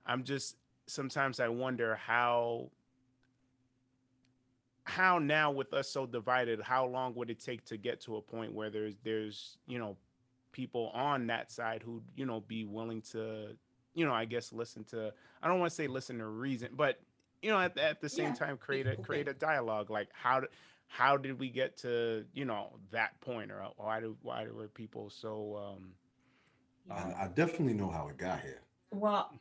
I'm 0.07 0.25
just 0.25 0.57
sometimes 0.87 1.41
I 1.41 1.49
wonder 1.49 1.97
how 1.97 2.71
how 4.87 5.19
now 5.19 5.51
with 5.51 5.73
us 5.75 5.89
so 5.91 6.07
divided 6.07 6.61
how 6.63 6.87
long 6.87 7.15
would 7.15 7.31
it 7.31 7.41
take 7.41 7.65
to 7.65 7.77
get 7.77 8.01
to 8.01 8.17
a 8.17 8.23
point 8.23 8.53
where 8.53 8.71
there's 8.71 8.97
there's 9.05 9.59
you 9.67 9.79
know 9.79 9.97
people 10.53 10.91
on 10.95 11.27
that 11.27 11.51
side 11.53 11.83
who 11.83 12.03
you 12.17 12.25
know 12.27 12.41
be 12.41 12.65
willing 12.65 13.03
to 13.03 13.49
you 13.95 14.05
know 14.07 14.13
i 14.15 14.25
guess 14.25 14.53
listen 14.53 14.85
to 14.85 15.13
i 15.43 15.49
don't 15.49 15.59
want 15.61 15.71
to 15.71 15.75
say 15.77 15.87
listen 15.87 16.19
to 16.19 16.27
reason 16.27 16.71
but 16.75 17.01
you 17.43 17.51
know 17.51 17.59
at, 17.59 17.77
at 17.79 18.01
the 18.01 18.09
same 18.09 18.33
Yeah, 18.33 18.33
time 18.33 18.57
create 18.57 18.87
a 18.87 18.97
okay. 18.97 19.03
create 19.03 19.29
a 19.29 19.35
dialogue 19.35 19.91
like 19.91 20.09
how 20.13 20.41
did 20.41 20.51
how 20.89 21.17
did 21.17 21.39
we 21.39 21.51
get 21.51 21.77
to 21.77 22.25
you 22.33 22.45
know 22.45 22.79
that 22.91 23.21
point 23.21 23.51
or 23.51 23.63
why 23.77 24.01
do 24.01 24.17
why 24.23 24.47
were 24.49 24.69
people 24.69 25.11
so 25.11 25.57
um 25.57 25.95
I, 26.91 27.25
I 27.25 27.29
definitely 27.35 27.75
know 27.75 27.91
how 27.91 28.09
it 28.09 28.19
got 28.19 28.41
here 28.41 28.63
Well, 28.93 29.33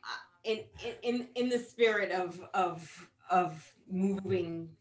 in 0.44 0.60
in 0.84 0.94
in 1.02 1.28
in 1.34 1.48
the 1.48 1.58
spirit 1.58 2.10
of 2.12 2.40
of 2.54 3.10
of 3.30 3.74
moving 3.90 4.76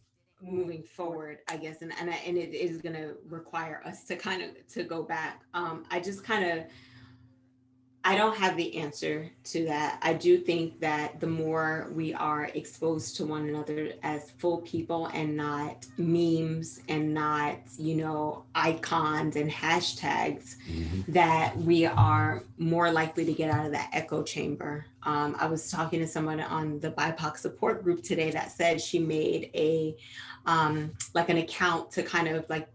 moving 0.45 0.83
forward, 0.83 1.39
I 1.49 1.57
guess, 1.57 1.81
and 1.81 1.91
and 1.99 2.09
I, 2.09 2.15
and 2.25 2.37
it 2.37 2.53
is 2.53 2.81
going 2.81 2.95
to 2.95 3.15
require 3.29 3.81
us 3.85 4.03
to 4.05 4.15
kind 4.15 4.41
of 4.41 4.67
to 4.69 4.83
go 4.83 5.03
back. 5.03 5.43
Um, 5.53 5.83
I 5.91 5.99
just 5.99 6.23
kind 6.23 6.45
of 6.45 6.65
I 8.07 8.15
don't 8.15 8.37
have 8.37 8.55
the 8.55 8.77
answer 8.77 9.31
to 9.45 9.65
that. 9.65 9.97
I 10.03 10.13
do 10.13 10.37
think 10.37 10.79
that 10.79 11.19
the 11.19 11.25
more 11.25 11.89
we 11.91 12.13
are 12.13 12.51
exposed 12.53 13.15
to 13.15 13.25
one 13.25 13.49
another 13.49 13.93
as 14.03 14.29
full 14.37 14.59
people 14.59 15.07
and 15.07 15.35
not 15.35 15.87
memes 15.97 16.81
and 16.87 17.15
not, 17.15 17.57
you 17.79 17.95
know, 17.95 18.45
icons 18.53 19.37
and 19.37 19.49
hashtags, 19.49 20.55
that 21.07 21.57
we 21.57 21.87
are 21.87 22.43
more 22.59 22.91
likely 22.91 23.25
to 23.25 23.33
get 23.33 23.49
out 23.49 23.65
of 23.65 23.71
that 23.71 23.89
echo 23.91 24.21
chamber. 24.21 24.85
Um, 25.01 25.35
I 25.39 25.47
was 25.47 25.71
talking 25.71 25.99
to 26.01 26.07
someone 26.07 26.41
on 26.41 26.79
the 26.81 26.91
BIPOC 26.91 27.37
support 27.37 27.83
group 27.83 28.03
today 28.03 28.29
that 28.29 28.51
said 28.51 28.79
she 28.79 28.99
made 28.99 29.49
a 29.55 29.95
um, 30.45 30.93
like 31.15 31.29
an 31.29 31.37
account 31.37 31.89
to 31.93 32.03
kind 32.03 32.27
of 32.27 32.47
like 32.49 32.67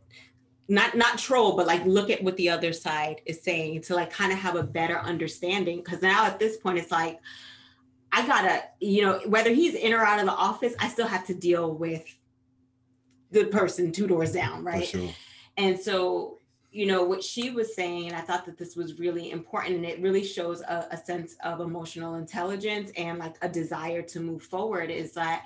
not 0.71 0.97
not 0.97 1.19
troll 1.19 1.57
but 1.57 1.67
like 1.67 1.85
look 1.85 2.09
at 2.09 2.23
what 2.23 2.37
the 2.37 2.49
other 2.49 2.73
side 2.73 3.21
is 3.27 3.43
saying 3.43 3.83
to 3.83 3.95
like 3.95 4.11
kind 4.11 4.33
of 4.33 4.39
have 4.39 4.57
a 4.57 4.63
better 4.63 4.99
understanding. 4.99 5.79
Because 5.79 6.01
now 6.01 6.25
at 6.25 6.39
this 6.39 6.57
point 6.57 6.79
it's 6.79 6.91
like 6.91 7.21
i 8.13 8.27
gotta 8.27 8.63
you 8.81 9.03
know 9.03 9.21
whether 9.27 9.53
he's 9.53 9.75
in 9.75 9.93
or 9.93 10.05
out 10.05 10.19
of 10.19 10.27
the 10.27 10.33
office 10.33 10.75
i 10.81 10.89
still 10.89 11.07
have 11.07 11.25
to 11.25 11.33
deal 11.33 11.73
with 11.75 12.05
the 13.31 13.45
person 13.45 13.93
two 13.93 14.09
doors 14.09 14.33
down 14.33 14.65
right? 14.65 14.87
sure. 14.87 15.09
And 15.57 15.79
so, 15.79 16.39
you 16.73 16.87
know, 16.87 17.05
what 17.05 17.23
she 17.23 17.51
was 17.51 17.75
saying, 17.75 18.09
and 18.09 18.17
I 18.17 18.21
thought 18.21 18.47
that 18.47 18.57
this 18.57 18.77
was 18.77 18.99
really 18.99 19.31
important, 19.31 19.77
and 19.77 19.85
it 19.85 20.01
really 20.01 20.25
shows 20.25 20.63
a, 20.63 20.87
a 20.91 20.97
sense 20.97 21.37
of 21.45 21.61
emotional 21.61 22.15
intelligence 22.15 22.91
and 22.97 23.19
like 23.19 23.37
a 23.43 23.49
desire 23.49 24.03
to 24.03 24.21
move 24.21 24.43
forward 24.43 24.91
is 24.91 25.13
that 25.13 25.45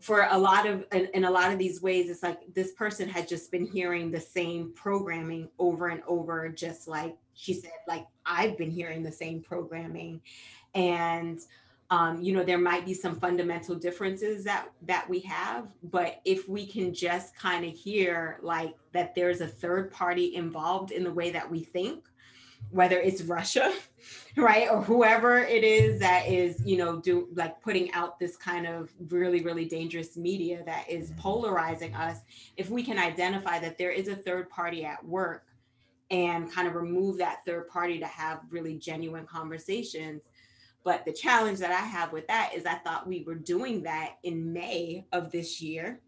for 0.00 0.28
a 0.30 0.38
lot 0.38 0.66
of 0.66 0.84
in, 0.92 1.08
in 1.14 1.24
a 1.24 1.30
lot 1.30 1.52
of 1.52 1.58
these 1.58 1.82
ways 1.82 2.08
it's 2.08 2.22
like 2.22 2.40
this 2.54 2.72
person 2.72 3.08
had 3.08 3.26
just 3.26 3.50
been 3.50 3.66
hearing 3.66 4.10
the 4.10 4.20
same 4.20 4.72
programming 4.74 5.48
over 5.58 5.88
and 5.88 6.02
over 6.06 6.48
just 6.48 6.86
like 6.86 7.16
she 7.34 7.52
said 7.52 7.72
like 7.86 8.06
i've 8.26 8.56
been 8.56 8.70
hearing 8.70 9.02
the 9.02 9.12
same 9.12 9.40
programming. 9.40 10.20
And 10.74 11.40
um, 11.90 12.20
you 12.20 12.34
know 12.34 12.44
there 12.44 12.58
might 12.58 12.84
be 12.84 12.92
some 12.92 13.18
fundamental 13.18 13.74
differences 13.74 14.44
that 14.44 14.68
that 14.82 15.08
we 15.08 15.20
have 15.20 15.68
but 15.84 16.20
if 16.24 16.46
we 16.48 16.66
can 16.66 16.92
just 16.92 17.34
kind 17.34 17.64
of 17.64 17.72
hear 17.72 18.38
like 18.42 18.74
that 18.92 19.14
there's 19.14 19.40
a 19.40 19.46
third 19.46 19.90
party 19.90 20.34
involved 20.34 20.90
in 20.90 21.02
the 21.02 21.10
way 21.10 21.30
that 21.30 21.50
we 21.50 21.60
think 21.60 22.04
whether 22.70 22.98
it's 22.98 23.22
russia 23.22 23.74
right 24.36 24.68
or 24.70 24.82
whoever 24.82 25.38
it 25.38 25.64
is 25.64 25.98
that 25.98 26.26
is 26.28 26.60
you 26.64 26.76
know 26.76 27.00
do 27.00 27.28
like 27.34 27.60
putting 27.62 27.90
out 27.92 28.18
this 28.18 28.36
kind 28.36 28.66
of 28.66 28.90
really 29.08 29.40
really 29.40 29.64
dangerous 29.64 30.16
media 30.16 30.62
that 30.64 30.88
is 30.88 31.10
mm-hmm. 31.10 31.20
polarizing 31.20 31.94
us 31.94 32.18
if 32.56 32.70
we 32.70 32.82
can 32.82 32.98
identify 32.98 33.58
that 33.58 33.78
there 33.78 33.90
is 33.90 34.08
a 34.08 34.16
third 34.16 34.48
party 34.50 34.84
at 34.84 35.04
work 35.04 35.46
and 36.10 36.50
kind 36.50 36.66
of 36.66 36.74
remove 36.74 37.18
that 37.18 37.40
third 37.46 37.68
party 37.68 37.98
to 37.98 38.06
have 38.06 38.40
really 38.50 38.76
genuine 38.76 39.26
conversations 39.26 40.22
but 40.84 41.04
the 41.04 41.12
challenge 41.12 41.58
that 41.58 41.70
I 41.70 41.84
have 41.84 42.12
with 42.12 42.26
that 42.28 42.52
is 42.54 42.64
I 42.64 42.76
thought 42.76 43.06
we 43.06 43.22
were 43.22 43.34
doing 43.34 43.82
that 43.82 44.14
in 44.22 44.52
May 44.54 45.04
of 45.12 45.30
this 45.30 45.60
year. 45.60 46.00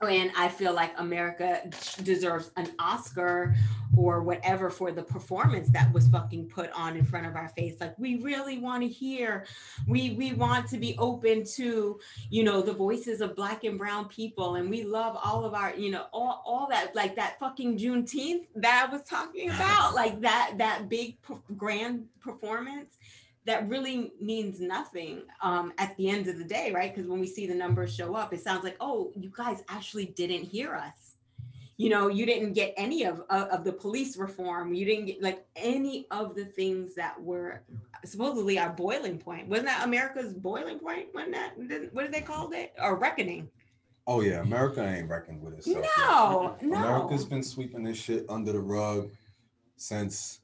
And 0.00 0.30
I 0.36 0.48
feel 0.48 0.74
like 0.74 0.92
America 0.98 1.62
deserves 2.02 2.50
an 2.56 2.72
Oscar 2.78 3.54
or 3.96 4.22
whatever 4.22 4.70
for 4.70 4.90
the 4.90 5.02
performance 5.02 5.68
that 5.70 5.92
was 5.92 6.08
fucking 6.08 6.48
put 6.48 6.70
on 6.72 6.96
in 6.96 7.04
front 7.04 7.26
of 7.26 7.36
our 7.36 7.48
face. 7.50 7.76
Like 7.80 7.96
we 7.98 8.16
really 8.16 8.58
want 8.58 8.82
to 8.82 8.88
hear, 8.88 9.46
we 9.86 10.10
we 10.10 10.32
want 10.32 10.68
to 10.70 10.78
be 10.78 10.96
open 10.98 11.44
to, 11.54 11.98
you 12.28 12.44
know, 12.44 12.60
the 12.60 12.72
voices 12.72 13.20
of 13.20 13.36
black 13.36 13.64
and 13.64 13.78
brown 13.78 14.08
people. 14.08 14.56
And 14.56 14.68
we 14.68 14.84
love 14.84 15.16
all 15.22 15.44
of 15.44 15.54
our, 15.54 15.74
you 15.74 15.90
know, 15.90 16.06
all, 16.12 16.42
all 16.44 16.66
that, 16.70 16.94
like 16.94 17.16
that 17.16 17.38
fucking 17.38 17.78
Juneteenth 17.78 18.46
that 18.56 18.86
I 18.88 18.92
was 18.92 19.02
talking 19.02 19.50
about, 19.50 19.94
like 19.94 20.20
that 20.20 20.54
that 20.58 20.88
big 20.88 21.16
grand 21.56 22.06
performance 22.20 22.96
that 23.46 23.68
really 23.68 24.12
means 24.20 24.60
nothing 24.60 25.22
um, 25.42 25.72
at 25.78 25.96
the 25.96 26.08
end 26.08 26.28
of 26.28 26.38
the 26.38 26.44
day, 26.44 26.72
right? 26.72 26.94
Because 26.94 27.08
when 27.08 27.20
we 27.20 27.26
see 27.26 27.46
the 27.46 27.54
numbers 27.54 27.94
show 27.94 28.14
up, 28.14 28.32
it 28.32 28.40
sounds 28.40 28.64
like, 28.64 28.76
oh, 28.80 29.12
you 29.14 29.30
guys 29.34 29.62
actually 29.68 30.06
didn't 30.06 30.44
hear 30.44 30.74
us. 30.74 31.16
You 31.76 31.90
know, 31.90 32.08
you 32.08 32.24
didn't 32.24 32.52
get 32.52 32.72
any 32.76 33.04
of, 33.04 33.20
of, 33.30 33.48
of 33.48 33.64
the 33.64 33.72
police 33.72 34.16
reform. 34.16 34.74
You 34.74 34.86
didn't 34.86 35.06
get 35.06 35.22
like 35.22 35.44
any 35.56 36.06
of 36.10 36.36
the 36.36 36.44
things 36.44 36.94
that 36.94 37.20
were 37.20 37.62
supposedly 38.04 38.58
our 38.58 38.70
boiling 38.70 39.18
point. 39.18 39.48
Wasn't 39.48 39.66
that 39.66 39.84
America's 39.84 40.32
boiling 40.32 40.78
point? 40.78 41.08
Wasn't 41.12 41.32
that, 41.32 41.92
what 41.92 42.02
did 42.04 42.12
they 42.12 42.20
call 42.20 42.52
it? 42.52 42.72
Or 42.80 42.96
reckoning? 42.96 43.50
Oh 44.06 44.20
yeah, 44.20 44.40
America 44.42 44.86
ain't 44.86 45.08
reckoned 45.08 45.42
with 45.42 45.58
itself. 45.58 45.84
yet. 45.84 45.86
No, 45.98 46.56
no. 46.62 46.76
America's 46.76 47.24
been 47.24 47.42
sweeping 47.42 47.82
this 47.82 47.98
shit 47.98 48.26
under 48.28 48.52
the 48.52 48.60
rug 48.60 49.10
since 49.76 50.40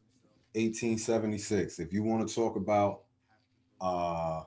1876. 0.54 1.78
If 1.78 1.92
you 1.92 2.02
want 2.02 2.28
to 2.28 2.34
talk 2.34 2.56
about 2.56 3.02
uh 3.80 4.42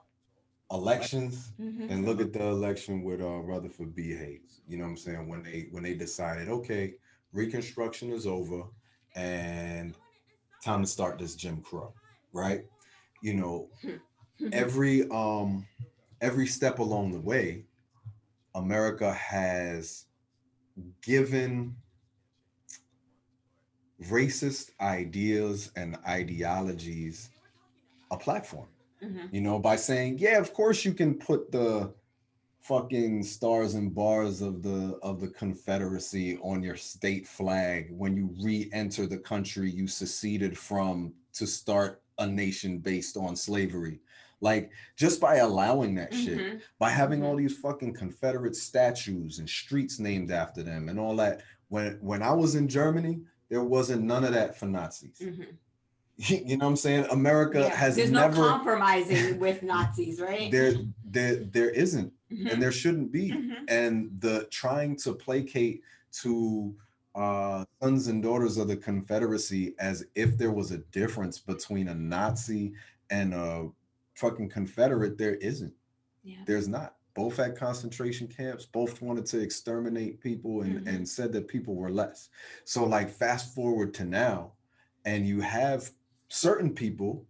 elections, 0.72 1.52
Mhm. 1.60 1.90
and 1.90 2.06
look 2.06 2.20
at 2.22 2.34
the 2.34 2.44
election 2.44 3.04
with 3.04 3.22
uh 3.22 3.40
Rutherford 3.40 3.94
B. 3.96 4.12
Hayes. 4.16 4.62
You 4.68 4.78
know 4.78 4.86
what 4.86 4.92
I'm 4.92 4.98
saying? 4.98 5.28
When 5.28 5.44
they 5.44 5.68
when 5.72 5.84
they 5.84 5.94
decided, 5.94 6.50
okay, 6.50 6.96
Reconstruction 7.34 8.12
is 8.12 8.28
over 8.28 8.64
and 9.16 9.96
time 10.64 10.82
to 10.82 10.88
start 10.88 11.18
this 11.20 11.36
Jim 11.36 11.62
Crow, 11.62 11.94
right? 12.32 12.66
You 13.22 13.34
know, 13.36 13.70
every 14.52 15.10
um 15.10 15.66
every 16.22 16.48
step 16.48 16.80
along 16.80 17.12
the 17.12 17.20
way, 17.20 17.66
America 18.56 19.12
has 19.14 20.06
given 21.02 21.76
racist 24.10 24.72
ideas 24.82 25.72
and 25.76 25.98
ideologies 26.08 27.30
a 28.12 28.18
platform 28.18 28.68
Mhm. 29.02 29.34
you 29.34 29.42
know, 29.42 29.60
by 29.60 29.76
saying, 29.76 30.18
yeah, 30.20 30.38
of 30.40 30.54
course 30.54 30.86
you 30.86 30.94
can 30.94 31.16
put 31.16 31.52
the 31.52 31.94
fucking 32.62 33.22
stars 33.24 33.74
and 33.74 33.94
bars 33.94 34.42
of 34.42 34.62
the 34.64 34.98
of 35.04 35.20
the 35.20 35.28
Confederacy 35.28 36.38
on 36.38 36.64
your 36.64 36.78
state 36.78 37.28
flag 37.28 37.92
when 37.92 38.16
you 38.16 38.34
re-enter 38.42 39.06
the 39.06 39.18
country 39.18 39.70
you 39.70 39.88
seceded 39.88 40.58
from 40.58 41.14
to 41.34 41.46
start 41.46 42.02
a 42.20 42.26
nation 42.28 42.80
based 42.80 43.18
on 43.18 43.36
slavery. 43.36 44.00
Like 44.40 44.72
just 44.96 45.20
by 45.20 45.38
allowing 45.38 45.96
that 45.96 46.14
shit, 46.14 46.38
Mhm. 46.38 46.62
by 46.80 46.90
having 46.90 47.24
all 47.24 47.36
these 47.36 47.58
fucking 47.58 47.94
Confederate 47.96 48.56
statues 48.56 49.40
and 49.40 49.50
streets 49.50 50.00
named 50.00 50.32
after 50.32 50.64
them 50.64 50.88
and 50.90 50.98
all 51.00 51.16
that. 51.18 51.42
When 51.68 51.98
when 52.02 52.22
I 52.22 52.32
was 52.32 52.56
in 52.56 52.68
Germany, 52.70 53.22
there 53.50 53.64
wasn't 53.64 54.04
none 54.04 54.24
of 54.24 54.34
that 54.34 54.58
for 54.58 54.66
Nazis. 54.66 55.18
Mhm. 55.22 55.48
You 56.18 56.58
know 56.58 56.66
what 56.66 56.72
I'm 56.72 56.76
saying? 56.76 57.08
America 57.10 57.62
Yeah, 57.62 57.76
has 57.76 57.96
There's 57.96 58.12
never 58.12 58.36
no 58.38 58.48
compromising 58.50 59.40
with 59.46 59.64
Nazis, 59.64 60.22
right? 60.22 60.52
there 60.52 60.74
there 61.04 61.36
there 61.38 61.70
isn't 61.72 62.14
Mhm. 62.32 62.52
and 62.54 62.62
there 62.62 62.72
shouldn't 62.72 63.12
be 63.12 63.32
Mhm. 63.32 63.66
and 63.68 64.10
the 64.22 64.48
trying 64.52 64.96
to 64.98 65.14
placate 65.14 65.82
to 66.22 66.76
uh 67.16 67.66
sons 67.82 68.08
and 68.08 68.22
daughters 68.24 68.58
of 68.58 68.68
the 68.68 68.78
confederacy 68.78 69.74
as 69.80 70.06
if 70.16 70.38
there 70.38 70.52
was 70.52 70.72
a 70.72 70.78
difference 71.00 71.40
between 71.40 71.88
a 71.90 71.96
nazi 71.96 72.74
and 73.10 73.34
a 73.34 73.70
fucking 74.16 74.50
confederate 74.50 75.18
there 75.18 75.36
isn't 75.36 75.74
Yeah. 76.24 76.38
there's 76.46 76.68
not 76.68 76.96
both 77.16 77.38
had 77.38 77.56
concentration 77.56 78.28
camps 78.28 78.66
both 78.66 79.02
wanted 79.02 79.26
to 79.26 79.40
exterminate 79.40 80.20
people 80.20 80.62
and 80.62 80.86
Mhm. 80.86 80.96
and 80.96 81.08
said 81.10 81.32
that 81.34 81.48
people 81.48 81.76
were 81.76 81.92
less 81.92 82.30
so 82.64 82.86
like 82.86 83.10
fast 83.10 83.54
forward 83.54 83.94
to 83.96 84.06
now 84.06 84.54
and 85.06 85.28
you 85.28 85.42
have 85.42 85.92
certain 86.30 86.74
people 86.74 87.26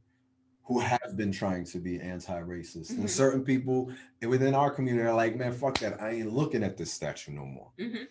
who 0.65 0.79
have 0.79 1.17
been 1.17 1.31
trying 1.31 1.65
to 1.65 1.79
be 1.79 1.99
anti-racist 1.99 2.91
Mhm. 2.93 2.99
and 2.99 3.09
certain 3.11 3.43
people 3.43 3.91
within 4.25 4.53
our 4.53 4.71
community 4.71 5.05
are 5.05 5.13
like 5.13 5.35
man 5.35 5.51
fuck 5.51 5.77
that 5.79 6.01
i 6.01 6.11
ain't 6.11 6.31
looking 6.33 6.63
at 6.63 6.77
this 6.77 6.91
statue 6.91 7.31
no 7.33 7.45
more 7.45 7.71
Mhm. 7.77 8.07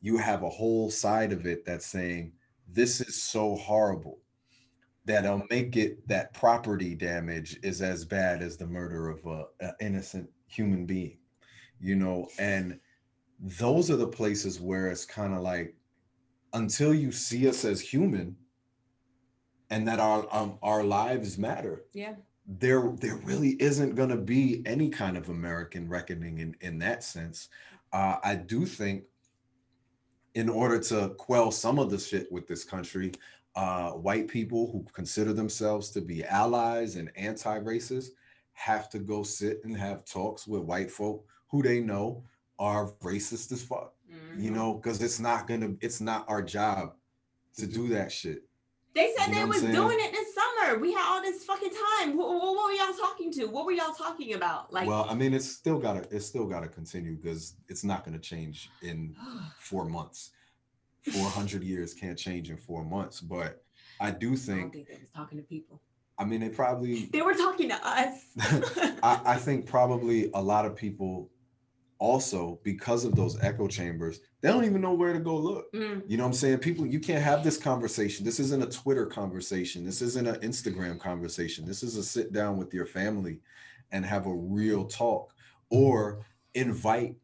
you 0.00 0.16
have 0.16 0.42
a 0.42 0.50
whole 0.50 0.90
side 0.90 1.32
of 1.32 1.46
it 1.46 1.64
that's 1.64 1.86
saying 1.86 2.32
this 2.68 3.00
is 3.00 3.22
so 3.22 3.54
horrible 3.56 4.18
that 5.04 5.26
I'll 5.26 5.44
make 5.50 5.76
it 5.76 6.06
that 6.06 6.32
property 6.32 6.94
damage 6.94 7.58
is 7.64 7.82
as 7.82 8.04
bad 8.04 8.40
as 8.40 8.56
the 8.56 8.66
murder 8.68 9.08
of 9.08 9.26
a, 9.26 9.46
a 9.60 9.74
innocent 9.80 10.30
human 10.52 10.86
being, 10.86 11.18
you 11.80 11.96
know, 11.96 12.28
and 12.38 12.78
those 13.40 13.90
are 13.90 13.96
the 13.96 14.06
places 14.06 14.60
where 14.60 14.88
it's 14.88 15.04
kind 15.04 15.34
of 15.34 15.40
like 15.40 15.74
until 16.52 16.92
you 16.94 17.10
see 17.10 17.48
us 17.48 17.64
as 17.64 17.80
human 17.80 18.36
and 19.70 19.88
that 19.88 19.98
our 19.98 20.26
um, 20.30 20.58
our 20.62 20.84
lives 20.84 21.38
matter 21.38 21.84
Yeah. 21.94 22.14
there 22.46 22.92
there 23.00 23.16
really 23.16 23.50
isn't 23.60 23.94
going 23.94 24.10
to 24.10 24.16
be 24.16 24.62
any 24.66 24.90
kind 24.90 25.16
of 25.16 25.28
american 25.30 25.88
reckoning 25.88 26.38
in 26.38 26.54
in 26.60 26.78
that 26.80 27.02
sense 27.02 27.48
uh, 27.92 28.16
i 28.22 28.34
do 28.34 28.66
think 28.66 29.04
in 30.34 30.48
order 30.48 30.78
to 30.78 31.14
quell 31.18 31.50
some 31.50 31.78
of 31.78 31.90
the 31.90 31.98
shit 31.98 32.30
with 32.30 32.46
this 32.46 32.64
country 32.64 33.12
uh, 33.56 33.90
white 33.92 34.28
people 34.28 34.70
who 34.72 34.84
consider 34.92 35.32
themselves 35.32 35.90
to 35.90 36.00
be 36.00 36.24
allies 36.24 36.96
and 36.96 37.10
anti-racist 37.16 38.10
have 38.52 38.88
to 38.90 38.98
go 38.98 39.22
sit 39.22 39.60
and 39.64 39.76
have 39.76 40.04
talks 40.04 40.46
with 40.46 40.62
white 40.62 40.90
folk 40.90 41.26
who 41.50 41.62
they 41.62 41.80
know 41.80 42.22
are 42.58 42.92
racist 43.02 43.50
as 43.52 43.62
fuck 43.62 43.94
you 44.36 44.50
Mhm. 44.50 44.54
know 44.54 44.74
because 44.74 45.02
it's 45.02 45.18
not 45.20 45.46
gonna 45.46 45.74
it's 45.80 46.00
not 46.00 46.24
our 46.28 46.42
job 46.42 46.94
to 47.56 47.66
do 47.66 47.88
that 47.88 48.10
shit 48.12 48.44
They 48.94 49.12
said 49.16 49.28
You 49.28 49.32
know 49.32 49.38
they 49.40 49.44
was 49.46 49.60
saying? 49.60 49.72
doing 49.74 49.96
it 50.00 50.12
this 50.12 50.34
summer. 50.34 50.78
We 50.78 50.92
had 50.92 51.04
all 51.10 51.22
this 51.22 51.44
fucking 51.44 51.70
time. 51.70 52.14
What, 52.16 52.28
what, 52.28 52.54
what 52.54 52.66
were 52.66 52.72
y'all 52.72 52.92
talking 52.94 53.32
to? 53.32 53.46
What 53.46 53.64
were 53.64 53.72
y'all 53.72 53.94
talking 53.94 54.34
about? 54.34 54.70
Like, 54.72 54.86
well 54.86 55.06
i 55.08 55.14
mean 55.14 55.32
it's 55.32 55.48
still 55.48 55.78
gotta 55.78 56.06
it's 56.14 56.26
still 56.26 56.46
gotta 56.46 56.68
continue 56.68 57.16
because 57.16 57.54
it's 57.68 57.84
not 57.84 58.04
gonna 58.04 58.18
change 58.18 58.70
in 58.82 59.16
four 59.58 59.86
months 59.86 60.30
400 61.12 61.62
years 61.64 61.94
can't 61.94 62.18
change 62.18 62.50
in 62.50 62.56
four 62.56 62.84
months 62.84 63.20
but 63.20 63.64
i 64.00 64.10
do 64.10 64.36
think, 64.36 64.66
I 64.68 64.70
think 64.70 64.88
they 64.88 64.98
was 65.00 65.10
talking 65.14 65.38
to 65.38 65.44
people. 65.44 65.80
I 66.22 66.24
mean 66.24 66.40
they 66.40 66.48
probably 66.48 67.06
They 67.06 67.22
were 67.22 67.34
talking 67.34 67.68
to 67.68 67.86
us. 67.86 68.14
I, 69.02 69.20
I 69.24 69.36
think 69.36 69.66
probably 69.66 70.30
a 70.34 70.40
lot 70.40 70.64
of 70.64 70.76
people 70.76 71.30
also 71.98 72.58
because 72.64 73.04
of 73.04 73.14
those 73.14 73.40
echo 73.42 73.68
chambers 73.68 74.20
they 74.40 74.48
don't 74.48 74.64
even 74.64 74.80
know 74.80 74.92
where 74.92 75.12
to 75.12 75.20
go 75.20 75.36
look. 75.36 75.72
Mm, 75.72 76.02
you 76.08 76.16
know 76.16 76.24
what 76.24 76.30
i'm 76.30 76.34
saying? 76.34 76.58
People 76.58 76.86
you 76.86 76.98
can't 76.98 77.22
have 77.22 77.44
this 77.44 77.56
conversation. 77.56 78.24
This 78.24 78.40
isn't 78.40 78.62
a 78.62 78.66
twitter 78.66 79.06
conversation. 79.06 79.84
This 79.84 80.02
isn't 80.02 80.26
an 80.26 80.36
instagram 80.36 80.98
conversation. 80.98 81.64
This 81.64 81.82
is 81.82 81.96
a 81.96 82.02
sit 82.02 82.32
down 82.32 82.56
with 82.56 82.72
your 82.74 82.86
family 82.86 83.40
and 83.92 84.04
have 84.04 84.26
a 84.26 84.34
real 84.34 84.84
talk 84.84 85.32
or 85.70 86.24
invite 86.54 87.16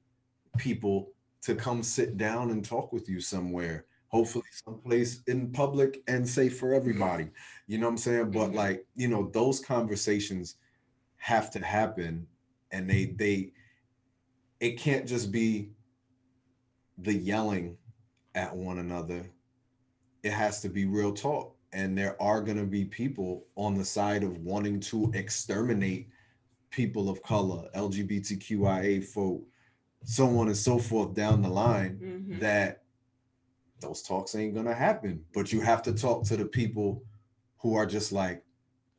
people 0.58 1.10
to 1.42 1.54
come 1.54 1.82
sit 1.82 2.16
down 2.16 2.50
and 2.50 2.64
talk 2.64 2.92
with 2.92 3.08
you 3.08 3.20
somewhere 3.20 3.84
hopefully 4.08 4.44
someplace 4.64 5.22
in 5.26 5.50
public 5.52 6.02
and 6.08 6.26
safe 6.28 6.58
for 6.58 6.74
everybody 6.74 7.28
you 7.66 7.78
know 7.78 7.86
what 7.86 7.92
i'm 7.92 7.98
saying 7.98 8.30
but 8.30 8.50
Mhm. 8.50 8.54
like 8.54 8.86
you 8.96 9.08
know 9.08 9.30
those 9.32 9.60
conversations 9.60 10.56
have 11.16 11.50
to 11.50 11.60
happen 11.64 12.26
and 12.72 12.88
they 12.88 13.06
they 13.06 13.52
it 14.60 14.78
can't 14.78 15.06
just 15.06 15.30
be 15.30 15.70
the 16.98 17.14
yelling 17.14 17.76
at 18.34 18.54
one 18.54 18.78
another 18.78 19.22
it 20.22 20.32
has 20.32 20.60
to 20.62 20.68
be 20.68 20.84
real 20.84 21.12
talk 21.12 21.54
and 21.72 21.96
there 21.96 22.20
are 22.20 22.40
going 22.40 22.56
to 22.56 22.64
be 22.66 22.84
people 22.84 23.46
on 23.56 23.76
the 23.76 23.84
side 23.84 24.22
of 24.24 24.38
wanting 24.38 24.80
to 24.80 25.10
exterminate 25.14 26.08
people 26.70 27.08
of 27.08 27.22
color 27.22 27.68
lgbtqia 27.74 29.04
folk 29.04 29.42
so 30.04 30.26
on 30.38 30.46
and 30.48 30.56
so 30.56 30.78
forth 30.78 31.14
down 31.14 31.42
the 31.42 31.48
line 31.48 31.98
mhm. 32.02 32.40
that 32.40 32.82
those 33.80 34.02
talks 34.02 34.34
ain't 34.34 34.54
gonna 34.54 34.74
happen. 34.74 35.24
But 35.34 35.52
you 35.52 35.60
have 35.60 35.82
to 35.82 35.92
talk 35.92 36.24
to 36.24 36.36
the 36.36 36.44
people 36.46 37.02
who 37.58 37.74
are 37.74 37.86
just 37.86 38.12
like, 38.12 38.44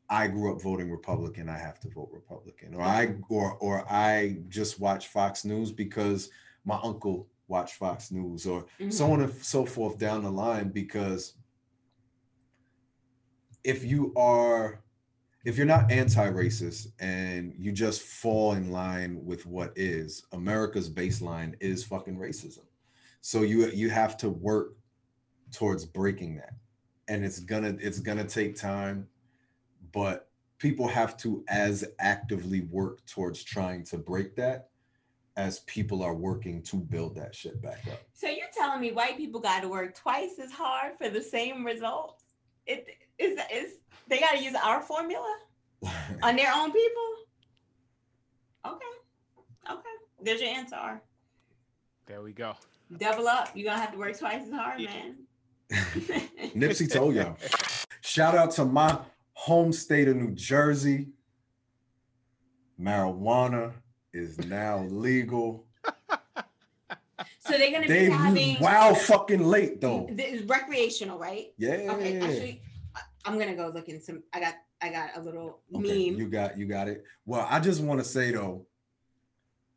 I 0.08 0.26
grew 0.26 0.52
up 0.54 0.60
voting 0.62 0.90
Republican, 0.90 1.48
I 1.48 1.58
have 1.58 1.78
to 1.80 1.88
vote 1.88 2.10
Republican, 2.12 2.74
or 2.74 2.82
I 2.82 3.14
or 3.28 3.54
or 3.58 3.84
I 3.90 4.38
just 4.48 4.80
watch 4.80 5.08
Fox 5.08 5.44
News 5.44 5.70
because 5.72 6.30
my 6.64 6.78
uncle 6.82 7.28
watched 7.48 7.74
Fox 7.76 8.10
News, 8.10 8.46
or 8.46 8.66
so 8.90 9.06
Mhm. 9.06 9.12
on 9.12 9.20
and 9.22 9.32
so 9.44 9.64
forth 9.64 9.98
down 9.98 10.22
the 10.24 10.30
line. 10.30 10.70
Because 10.70 11.34
if 13.64 13.84
you 13.84 14.12
are 14.16 14.82
if 15.44 15.56
you're 15.56 15.66
not 15.66 15.90
anti-racist 15.90 16.88
and 16.98 17.54
you 17.56 17.72
just 17.72 18.02
fall 18.02 18.52
in 18.52 18.70
line 18.70 19.24
with 19.24 19.46
what 19.46 19.72
is 19.76 20.22
america's 20.32 20.88
baseline 20.90 21.54
is 21.60 21.82
fucking 21.84 22.16
racism 22.16 22.60
so 23.20 23.42
you 23.42 23.66
you 23.70 23.90
have 23.90 24.16
to 24.16 24.30
work 24.30 24.76
towards 25.52 25.84
breaking 25.84 26.36
that 26.36 26.54
and 27.08 27.24
it's 27.24 27.40
gonna 27.40 27.76
it's 27.80 27.98
gonna 27.98 28.24
take 28.24 28.56
time 28.56 29.06
but 29.92 30.28
people 30.58 30.86
have 30.86 31.16
to 31.16 31.44
as 31.48 31.84
actively 31.98 32.62
work 32.62 33.04
towards 33.06 33.42
trying 33.42 33.84
to 33.84 33.98
break 33.98 34.36
that 34.36 34.68
as 35.36 35.60
people 35.60 36.02
are 36.02 36.14
working 36.14 36.62
to 36.62 36.76
build 36.76 37.14
that 37.14 37.34
shit 37.34 37.60
back 37.62 37.86
up 37.90 38.00
So 38.12 38.28
you're 38.28 38.46
telling 38.56 38.80
me 38.80 38.92
white 38.92 39.16
people 39.16 39.40
got 39.40 39.62
to 39.62 39.68
work 39.68 39.94
twice 39.94 40.38
as 40.42 40.50
hard 40.50 40.92
for 40.98 41.08
the 41.08 41.22
same 41.22 41.64
results? 41.64 42.24
It 42.66 42.86
is 43.18 43.38
is 43.52 43.78
they 44.08 44.18
got 44.18 44.32
to 44.32 44.42
use 44.42 44.54
our 44.54 44.82
formula? 44.82 45.38
on 46.22 46.36
their 46.36 46.52
own 46.54 46.72
people. 46.72 47.14
Okay, 48.66 49.70
okay. 49.70 49.96
There's 50.22 50.40
your 50.40 50.50
answer. 50.50 51.00
There 52.06 52.22
we 52.22 52.32
go. 52.32 52.54
Double 52.98 53.28
up. 53.28 53.50
You're 53.54 53.66
gonna 53.66 53.80
have 53.80 53.92
to 53.92 53.98
work 53.98 54.18
twice 54.18 54.42
as 54.46 54.52
hard, 54.52 54.82
man. 54.82 55.16
Nipsey 56.56 56.90
told 56.90 57.14
y'all. 57.14 57.36
Shout 58.00 58.34
out 58.34 58.50
to 58.52 58.64
my 58.64 58.98
home 59.34 59.72
state 59.72 60.08
of 60.08 60.16
New 60.16 60.32
Jersey. 60.34 61.08
Marijuana 62.80 63.72
is 64.12 64.38
now 64.38 64.84
legal. 64.88 65.66
So 67.38 67.56
they're 67.58 67.70
gonna 67.72 67.86
They 67.86 68.06
be 68.08 68.12
having 68.12 68.60
wow 68.60 68.94
fucking 68.94 69.44
late 69.44 69.80
though. 69.80 70.08
This 70.10 70.40
is 70.40 70.42
recreational, 70.48 71.18
right? 71.18 71.52
Yeah. 71.58 71.92
Okay, 71.92 72.18
actually, 72.20 72.62
I- 72.94 73.00
I'm 73.24 73.38
gonna 73.38 73.54
go 73.56 73.68
look 73.74 73.88
in 73.88 74.00
some. 74.00 74.22
I 74.32 74.40
got, 74.40 74.54
I 74.80 74.88
got 74.90 75.10
a 75.16 75.20
little 75.20 75.60
Okay, 75.74 76.10
meme. 76.10 76.18
you 76.18 76.28
got 76.28 76.56
you 76.58 76.66
got 76.66 76.88
it. 76.88 77.04
Well, 77.26 77.46
I 77.48 77.60
just 77.60 77.82
want 77.82 78.00
to 78.00 78.04
say 78.04 78.30
though, 78.32 78.66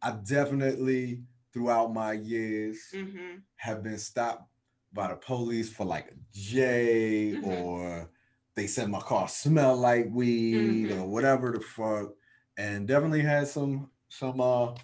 I 0.01 0.11
definitely 0.11 1.23
throughout 1.53 1.93
my 1.93 2.13
years 2.13 2.79
hmm 2.93 3.37
have 3.55 3.81
been 3.83 3.97
stopped 3.97 4.49
by 4.91 5.07
the 5.07 5.15
police 5.15 5.71
for 5.71 5.85
like 5.85 6.07
a 6.07 6.15
J 6.33 7.35
Mhm. 7.37 7.43
or 7.43 8.09
they 8.55 8.67
said 8.67 8.89
my 8.89 8.99
car 8.99 9.27
smelled 9.29 9.79
like 9.79 10.07
weed 10.11 10.89
Mhm. 10.89 11.01
or 11.01 11.07
whatever 11.07 11.51
the 11.51 11.61
fuck. 11.61 12.13
And 12.57 12.87
definitely 12.87 13.21
had 13.21 13.47
some 13.47 13.89
some 14.09 14.41
uh 14.41 14.75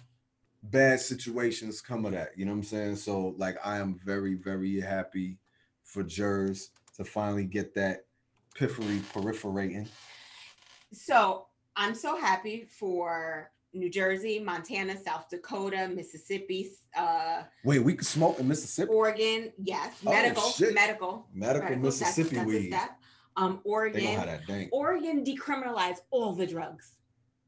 bad 0.62 1.00
situations 1.00 1.80
come 1.80 2.04
of 2.06 2.12
that. 2.12 2.36
You 2.38 2.44
know 2.46 2.52
what 2.52 2.58
I'm 2.58 2.64
saying? 2.64 2.96
So 2.96 3.34
like 3.38 3.56
I 3.64 3.78
am 3.78 3.98
very, 4.04 4.34
very 4.34 4.80
happy 4.80 5.38
for 5.84 6.02
Jers 6.02 6.70
to 6.96 7.04
finally 7.04 7.44
get 7.44 7.74
that 7.74 8.06
piffery 8.54 8.98
proliferating. 9.12 9.88
So 10.92 11.46
I'm 11.76 11.94
so 11.94 12.16
happy 12.16 12.64
for 12.64 13.50
New 13.72 13.88
Jersey, 13.90 14.38
Montana, 14.40 14.96
South 15.00 15.28
Dakota, 15.30 15.88
Mississippi, 15.94 16.70
uh, 16.96 17.42
Wait, 17.64 17.78
we 17.78 17.94
can 17.94 18.04
smoke 18.04 18.40
in 18.40 18.48
Mississippi? 18.48 18.90
Oregon. 18.90 19.52
Yes, 19.62 19.94
Oh, 20.04 20.10
medical, 20.10 20.52
medical, 20.72 21.28
Medical 21.32 21.76
Mississippi 21.76 22.36
that's 22.36 22.46
weed. 22.46 22.74
Um, 23.36 23.60
Oregon, 23.64 24.02
have 24.04 24.26
that 24.26 24.46
dank. 24.46 24.70
Oregon 24.72 25.24
decriminalized 25.24 25.98
all 26.10 26.34
the 26.34 26.46
drugs. 26.46 26.96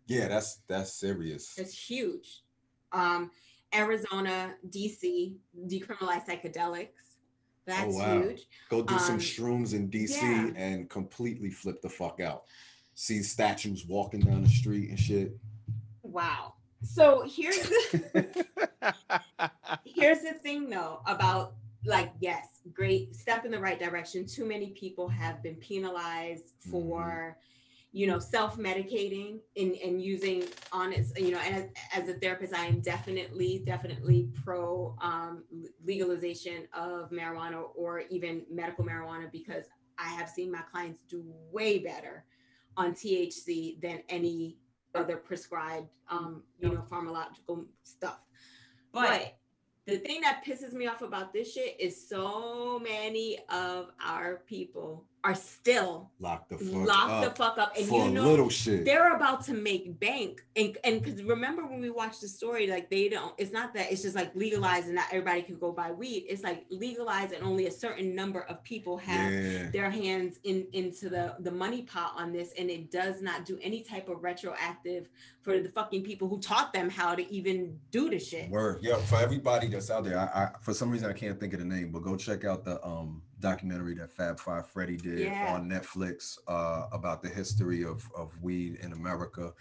Yeah, 0.06 0.28
that's 0.28 0.62
that's 0.68 0.92
serious. 0.94 1.54
It's 1.58 1.76
huge. 1.76 2.42
Um, 2.92 3.30
Arizona, 3.74 4.54
DC 4.70 5.34
decriminalized 5.66 6.26
psychedelics. 6.26 6.88
That's 7.66 7.94
Oh, 7.94 7.98
wow. 7.98 8.22
huge. 8.22 8.46
Go 8.68 8.82
do 8.82 8.98
some 8.98 9.14
Um, 9.14 9.20
shrooms 9.20 9.72
in 9.74 9.88
DC 9.90 10.20
yeah. 10.20 10.50
and 10.56 10.88
completely 10.90 11.50
flip 11.50 11.80
the 11.82 11.88
fuck 11.88 12.20
out. 12.20 12.44
See 12.94 13.22
statues 13.22 13.86
walking 13.86 14.20
down 14.20 14.42
the 14.42 14.48
street 14.48 14.90
and 14.90 14.98
shit. 14.98 15.32
Wow. 16.12 16.54
So 16.82 17.24
here's 17.26 17.58
the 17.60 18.46
here's 19.84 20.20
the 20.20 20.34
thing 20.34 20.68
though 20.68 21.00
about 21.06 21.54
like 21.84 22.12
yes 22.20 22.60
great 22.72 23.14
step 23.14 23.44
in 23.44 23.50
the 23.50 23.58
right 23.58 23.78
direction 23.78 24.26
too 24.26 24.44
many 24.44 24.70
people 24.70 25.08
have 25.08 25.42
been 25.42 25.56
penalized 25.56 26.52
for 26.70 27.36
you 27.92 28.06
know 28.06 28.18
self-medicating 28.18 29.38
and 29.56 29.74
and 29.76 30.02
using 30.02 30.44
honest 30.72 31.18
you 31.18 31.30
know 31.30 31.40
as, 31.40 31.66
as 31.94 32.08
a 32.08 32.14
therapist 32.14 32.54
i 32.54 32.64
am 32.66 32.80
definitely 32.80 33.62
definitely 33.66 34.28
pro 34.44 34.96
um, 35.00 35.44
legalization 35.84 36.66
of 36.72 37.10
marijuana 37.10 37.64
or 37.74 38.00
even 38.10 38.42
medical 38.50 38.84
marijuana 38.84 39.30
because 39.30 39.64
i 39.98 40.08
have 40.08 40.28
seen 40.28 40.50
my 40.50 40.62
clients 40.70 41.00
do 41.08 41.22
way 41.50 41.78
better 41.78 42.24
on 42.76 42.92
thc 42.92 43.80
than 43.80 44.00
any 44.08 44.56
other 44.94 45.16
prescribed 45.16 45.88
um, 46.10 46.42
you 46.60 46.68
know 46.68 46.84
pharmacological 46.90 47.64
stuff. 47.84 48.20
But 48.92 49.36
the 49.86 49.98
thing 49.98 50.20
that 50.20 50.44
pisses 50.46 50.72
me 50.72 50.86
off 50.86 51.02
about 51.02 51.32
this 51.32 51.52
shit 51.52 51.76
is 51.80 52.08
so 52.08 52.78
many 52.78 53.38
of 53.48 53.90
our 54.04 54.42
people 54.46 55.04
are 55.24 55.34
still 55.36 56.10
Lock 56.18 56.48
the 56.48 56.58
fuck 56.58 56.88
locked 56.88 57.10
up 57.10 57.24
the 57.24 57.30
fuck 57.42 57.58
up. 57.58 57.76
And 57.76 57.86
for 57.86 58.06
you 58.06 58.10
know 58.10 58.24
little 58.24 58.48
shit. 58.48 58.84
they're 58.84 59.14
about 59.14 59.44
to 59.44 59.54
make 59.54 59.98
bank. 60.00 60.44
And 60.56 60.76
and 60.82 61.00
because 61.00 61.22
remember 61.22 61.64
when 61.64 61.80
we 61.80 61.90
watched 61.90 62.20
the 62.22 62.28
story, 62.28 62.66
like 62.66 62.90
they 62.90 63.08
don't, 63.08 63.32
it's 63.38 63.52
not 63.52 63.72
that 63.74 63.92
it's 63.92 64.02
just 64.02 64.16
like 64.16 64.34
legalized 64.34 64.86
and 64.86 64.96
not 64.96 65.06
everybody 65.12 65.42
can 65.42 65.58
go 65.58 65.70
buy 65.70 65.92
weed. 65.92 66.26
It's 66.28 66.42
like 66.42 66.64
legalized 66.70 67.32
and 67.32 67.44
only 67.44 67.66
a 67.66 67.70
certain 67.70 68.14
number 68.16 68.40
of 68.42 68.64
people 68.64 68.96
have 68.98 69.32
Yeah. 69.32 69.70
their 69.70 69.90
hands 69.90 70.40
in 70.42 70.66
into 70.72 71.08
the 71.08 71.36
the 71.40 71.52
money 71.52 71.82
pot 71.82 72.14
on 72.16 72.32
this 72.32 72.52
and 72.58 72.68
it 72.68 72.90
does 72.90 73.22
not 73.22 73.44
do 73.44 73.58
any 73.62 73.82
type 73.82 74.08
of 74.08 74.24
retroactive 74.24 75.08
for 75.42 75.60
the 75.60 75.68
fucking 75.68 76.02
people 76.02 76.28
who 76.28 76.40
taught 76.40 76.72
them 76.72 76.90
how 76.90 77.14
to 77.14 77.32
even 77.32 77.78
do 77.92 78.10
the 78.10 78.18
shit 78.18 78.50
Word. 78.50 78.82
Yo, 78.82 78.98
for 78.98 79.16
everybody 79.16 79.68
that's 79.68 79.90
out 79.90 80.04
there, 80.04 80.18
I, 80.18 80.24
I 80.44 80.50
for 80.60 80.74
some 80.74 80.90
reason 80.90 81.08
I 81.08 81.12
can't 81.12 81.38
think 81.38 81.52
of 81.52 81.60
the 81.60 81.64
name, 81.64 81.92
but 81.92 82.02
go 82.02 82.16
check 82.16 82.44
out 82.44 82.64
the 82.64 82.84
um 82.84 83.22
documentary 83.42 83.94
that 83.96 84.10
Fab 84.10 84.40
Five 84.40 84.66
Freddy 84.70 84.96
did 84.96 85.18
Yeah. 85.18 85.52
on 85.54 85.68
Netflix 85.68 86.38
uh 86.48 86.86
about 86.92 87.22
the 87.22 87.28
history 87.28 87.84
of 87.84 88.08
of 88.16 88.40
weed 88.42 88.76
in 88.76 88.92
America. 88.92 89.52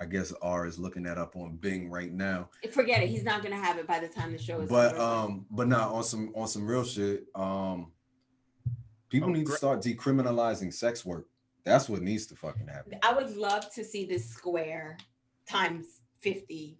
I 0.00 0.06
guess 0.06 0.32
R 0.42 0.66
is 0.66 0.78
looking 0.78 1.02
that 1.04 1.18
up 1.18 1.36
on 1.36 1.56
Bing 1.56 1.90
right 1.90 2.10
now. 2.12 2.48
forget 2.72 3.02
it 3.02 3.08
he's 3.10 3.22
not 3.24 3.42
gonna 3.42 3.56
have 3.60 3.76
it 3.78 3.86
by 3.86 3.98
the 4.00 4.08
time 4.08 4.32
the 4.32 4.38
show 4.38 4.60
is 4.60 4.70
But 4.70 4.94
over. 4.94 5.02
um, 5.02 5.46
but 5.50 5.68
not 5.68 5.90
on 5.92 6.02
some 6.04 6.32
on 6.34 6.48
some 6.48 6.66
real 6.66 6.84
shit. 6.84 7.26
Um, 7.34 7.92
people 9.10 9.28
Oh, 9.28 9.32
need 9.32 9.46
to 9.46 9.52
start 9.52 9.82
decriminalizing 9.82 10.72
sex 10.72 11.04
work. 11.04 11.28
That's 11.64 11.88
what 11.88 12.02
needs 12.02 12.26
to 12.26 12.36
fucking 12.36 12.66
happen. 12.68 12.98
i 13.02 13.12
would 13.14 13.36
love 13.36 13.72
to 13.74 13.84
see 13.84 14.04
this 14.06 14.28
square 14.28 14.96
times 15.46 16.00
51 16.20 16.76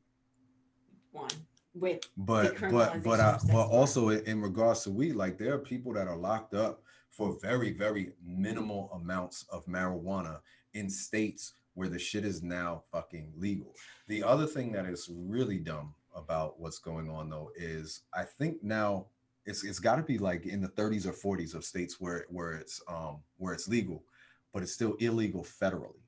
with 1.75 2.01
But 2.17 2.61
but 2.71 3.03
but 3.03 3.21
I, 3.21 3.39
but 3.51 3.67
also 3.67 4.11
in, 4.11 4.41
regards 4.41 4.85
to 4.85 4.91
weed, 4.91 5.15
like 5.15 5.39
there 5.39 5.55
are 5.55 5.59
people 5.59 5.93
that 5.95 6.07
are 6.07 6.17
locked 6.17 6.55
up 6.55 6.83
for 7.11 7.37
very 7.41 7.73
very 7.73 8.13
minimal 8.25 8.91
amounts 8.95 9.45
of 9.51 9.67
marijuana 9.67 10.41
in 10.75 10.89
states 10.89 11.55
where 11.75 11.89
the 11.89 11.99
shit 11.99 12.25
is 12.25 12.43
now 12.43 12.85
fucking 12.93 13.33
legal. 13.37 13.75
The 14.07 14.23
other 14.23 14.47
thing 14.47 14.73
that 14.73 14.87
is 14.87 15.11
really 15.13 15.59
dumb 15.59 15.95
about 16.15 16.61
what's 16.61 16.79
going 16.79 17.11
on 17.11 17.29
though 17.29 17.51
is 17.57 18.03
I 18.15 18.23
think 18.23 18.63
now 18.63 19.07
it's 19.45 19.65
it's 19.65 19.81
got 19.81 19.97
to 19.97 20.03
be 20.03 20.19
like 20.19 20.47
in 20.47 20.61
the 20.61 20.69
30s 20.69 21.07
or 21.07 21.37
40s 21.37 21.55
of 21.55 21.65
states 21.65 22.01
where 22.01 22.27
where 22.31 22.53
it's 22.53 22.81
um 22.89 23.19
where 23.39 23.53
it's 23.53 23.69
legal, 23.69 24.05
but 24.53 24.63
it's 24.63 24.73
still 24.73 24.95
illegal 25.01 25.43
federally. 25.43 26.01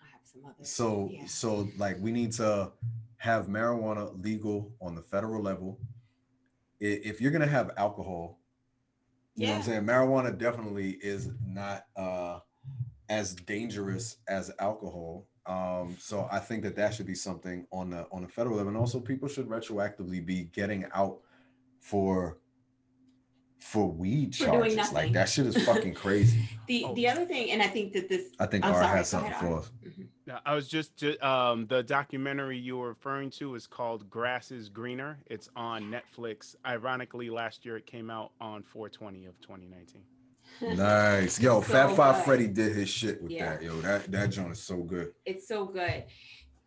I 0.00 0.06
have 0.12 0.20
some 0.22 0.44
other 0.44 0.64
So 0.64 1.08
yeah. 1.12 1.26
so 1.26 1.68
like 1.78 1.96
we 1.98 2.12
need 2.12 2.32
to 2.32 2.72
have 3.20 3.48
marijuana 3.48 4.10
legal 4.24 4.72
on 4.80 4.94
the 4.94 5.02
federal 5.02 5.42
level. 5.42 5.78
If 6.80 7.20
you're 7.20 7.30
gonna 7.30 7.46
have 7.46 7.70
alcohol, 7.76 8.40
you 9.36 9.46
know 9.46 9.52
what 9.52 9.58
I'm 9.58 9.64
saying? 9.64 9.84
Marijuana 9.84 10.36
definitely 10.36 10.92
is 11.02 11.28
not 11.46 11.84
uh 11.96 12.40
as 13.10 13.34
dangerous 13.34 14.16
as 14.26 14.50
alcohol. 14.58 15.26
Um, 15.44 15.96
so 15.98 16.28
I 16.32 16.38
think 16.38 16.62
that 16.62 16.76
that 16.76 16.94
should 16.94 17.06
be 17.06 17.14
something 17.14 17.66
on 17.70 17.90
the 17.90 18.06
on 18.10 18.22
the 18.22 18.28
federal 18.28 18.56
level, 18.56 18.70
and 18.70 18.78
also 18.78 19.00
people 19.00 19.28
should 19.28 19.48
retroactively 19.48 20.24
be 20.24 20.44
getting 20.44 20.86
out 20.94 21.18
for 21.78 22.38
for 23.60 23.86
weed 23.90 24.34
For 24.34 24.46
charges. 24.46 24.76
Like 24.76 24.92
nothing. 24.92 25.12
that 25.12 25.28
shit 25.28 25.46
is 25.46 25.64
fucking 25.64 25.94
crazy. 25.94 26.48
the 26.66 26.84
Oh. 26.86 26.94
the 26.94 27.08
other 27.08 27.24
thing 27.26 27.50
and 27.50 27.60
i 27.62 27.66
think 27.66 27.92
that 27.92 28.08
this 28.08 28.26
I 28.38 28.46
think 28.46 28.64
I'm 28.64 28.72
R 28.74 28.82
sorry, 28.82 28.96
has 28.98 29.08
something 29.08 29.30
ahead, 29.30 29.40
for 29.46 29.52
R. 29.54 29.58
us. 29.58 29.70
Mhm. 29.86 30.06
Yeah, 30.26 30.38
I 30.46 30.54
was 30.54 30.66
just 30.68 30.96
ju- 30.96 31.16
um 31.20 31.66
the 31.66 31.82
documentary 31.82 32.56
you 32.58 32.78
were 32.78 32.88
referring 32.88 33.30
to 33.32 33.54
is 33.54 33.66
called 33.66 34.08
Grass 34.08 34.50
is 34.50 34.68
Greener. 34.68 35.18
It's 35.26 35.48
on 35.56 35.90
Netflix. 35.90 36.54
Ironically, 36.66 37.28
last 37.30 37.64
year 37.64 37.76
it 37.76 37.86
came 37.86 38.10
out 38.10 38.32
on 38.40 38.62
420 38.62 39.26
of 39.26 39.40
2019. 39.40 40.02
Nice. 40.76 41.40
Yo, 41.40 41.60
So 41.60 41.72
Fab 41.72 41.96
Five 41.96 42.16
good. 42.16 42.24
Freddy 42.24 42.46
did 42.48 42.74
his 42.74 42.88
shit 42.88 43.22
with 43.22 43.30
Yeah. 43.30 43.50
that. 43.56 43.62
Yo, 43.62 43.80
that 43.82 44.10
that 44.10 44.30
joint 44.30 44.52
is 44.52 44.60
so 44.62 44.78
good. 44.78 45.12
it's 45.24 45.46
so 45.46 45.64
good 45.66 46.04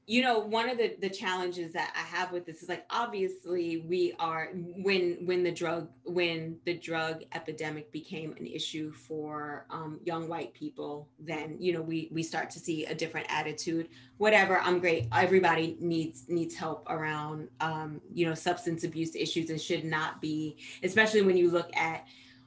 you 0.05 0.21
know 0.21 0.39
one 0.39 0.69
of 0.69 0.77
the 0.77 0.95
the 0.99 1.09
challenges 1.09 1.71
that 1.71 1.93
i 1.95 1.99
have 1.99 2.31
with 2.31 2.45
this 2.45 2.61
is 2.61 2.67
like 2.67 2.85
obviously 2.89 3.85
we 3.87 4.13
are 4.19 4.49
when 4.53 5.17
when 5.25 5.43
the 5.43 5.51
drug 5.51 5.89
when 6.03 6.57
the 6.65 6.77
drug 6.77 7.23
epidemic 7.33 7.89
became 7.91 8.33
an 8.33 8.45
issue 8.45 8.91
for 8.91 9.65
um, 9.69 9.99
young 10.03 10.27
white 10.27 10.53
people 10.53 11.07
then 11.19 11.55
you 11.59 11.71
know 11.71 11.81
we 11.81 12.09
we 12.11 12.21
start 12.21 12.49
to 12.49 12.59
see 12.59 12.85
a 12.85 12.95
different 12.95 13.27
attitude. 13.29 13.87
Whatever 14.17 14.59
i'm 14.59 14.79
great. 14.79 15.07
Everybody 15.13 15.77
needs 15.79 16.25
needs 16.27 16.55
help 16.55 16.85
around 16.89 17.47
um, 17.61 18.01
you 18.13 18.25
know 18.25 18.33
substance 18.33 18.83
abuse 18.83 19.15
issues 19.15 19.49
and 19.49 19.59
should 19.59 19.85
not 19.85 20.21
be 20.21 20.57
especially 20.83 21.21
when 21.21 21.37
you 21.37 21.49
look 21.49 21.75
at 21.75 22.05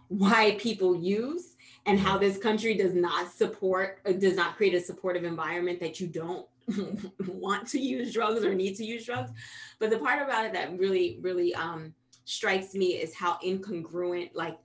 why 0.09 0.57
people 0.61 0.95
use 0.95 1.56
and 1.87 1.99
how 1.99 2.19
this 2.19 2.37
country 2.37 2.75
does 2.75 2.95
not 2.95 3.33
support 3.33 4.01
uh, 4.07 4.13
does 4.13 4.37
not 4.37 4.57
create 4.57 4.75
a 4.75 4.81
supportive 4.81 5.25
environment 5.25 5.81
that 5.81 6.01
you 6.01 6.07
don't 6.07 6.47
want 7.29 7.67
to 7.69 7.79
use 7.79 8.13
drugs 8.13 8.45
or 8.45 8.55
need 8.55 8.75
to 8.77 8.85
use 8.85 9.07
drugs 9.07 9.31
but 9.79 9.91
the 9.91 9.99
part 9.99 10.23
about 10.23 10.45
it 10.45 10.53
that 10.53 10.77
really 10.79 11.19
really 11.23 11.55
um 11.55 11.95
strikes 12.25 12.75
me 12.75 12.95
is 12.95 13.15
how 13.15 13.39
incongruent 13.45 14.31
like 14.35 14.59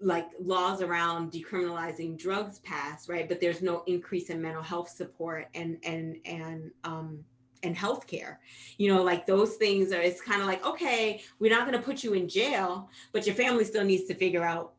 like 0.00 0.28
laws 0.40 0.80
around 0.80 1.32
decriminalizing 1.32 2.16
drugs 2.16 2.60
pass, 2.60 3.08
right? 3.08 3.28
But 3.28 3.40
there's 3.40 3.62
no 3.62 3.82
increase 3.86 4.30
in 4.30 4.40
mental 4.40 4.62
health 4.62 4.88
support 4.88 5.48
and 5.54 5.78
and 5.82 6.16
and 6.24 6.70
um 6.84 7.24
and 7.64 7.76
healthcare. 7.76 8.36
You 8.76 8.94
know, 8.94 9.02
like 9.02 9.26
those 9.26 9.54
things 9.54 9.92
are 9.92 10.00
it's 10.00 10.20
kind 10.20 10.40
of 10.40 10.46
like, 10.46 10.64
okay, 10.64 11.22
we're 11.40 11.50
not 11.50 11.64
gonna 11.64 11.82
put 11.82 12.04
you 12.04 12.14
in 12.14 12.28
jail, 12.28 12.88
but 13.12 13.26
your 13.26 13.34
family 13.34 13.64
still 13.64 13.84
needs 13.84 14.04
to 14.04 14.14
figure 14.14 14.44
out 14.44 14.74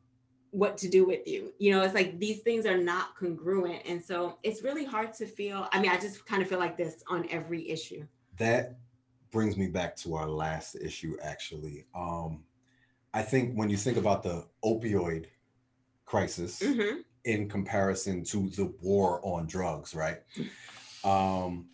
what 0.51 0.77
to 0.79 0.89
do 0.89 1.05
with 1.05 1.27
you. 1.27 1.53
You 1.59 1.71
know, 1.71 1.81
it's 1.81 1.93
like 1.93 2.19
these 2.19 2.39
things 2.39 2.65
are 2.65 2.77
not 2.77 3.15
congruent. 3.15 3.81
And 3.85 4.03
so 4.03 4.37
it's 4.43 4.63
really 4.63 4.85
hard 4.85 5.13
to 5.15 5.25
feel. 5.25 5.67
I 5.71 5.79
mean, 5.81 5.91
I 5.91 5.99
just 5.99 6.25
kind 6.25 6.41
of 6.41 6.49
feel 6.49 6.59
like 6.59 6.77
this 6.77 7.03
on 7.07 7.27
every 7.29 7.69
issue. 7.69 8.05
That 8.37 8.77
brings 9.31 9.57
me 9.57 9.67
back 9.67 9.95
to 9.97 10.15
our 10.15 10.27
last 10.27 10.75
issue, 10.75 11.17
actually. 11.21 11.85
Um, 11.93 12.43
I 13.13 13.21
think 13.21 13.55
when 13.55 13.69
you 13.69 13.77
think 13.77 13.97
about 13.97 14.23
the 14.23 14.47
opioid 14.63 15.25
crisis 16.05 16.61
Mhm. 16.61 17.03
in 17.25 17.47
comparison 17.49 18.23
to 18.23 18.49
the 18.49 18.73
war 18.81 19.19
on 19.23 19.45
drugs, 19.47 19.93
right? 19.93 20.19
Um, 21.01 21.69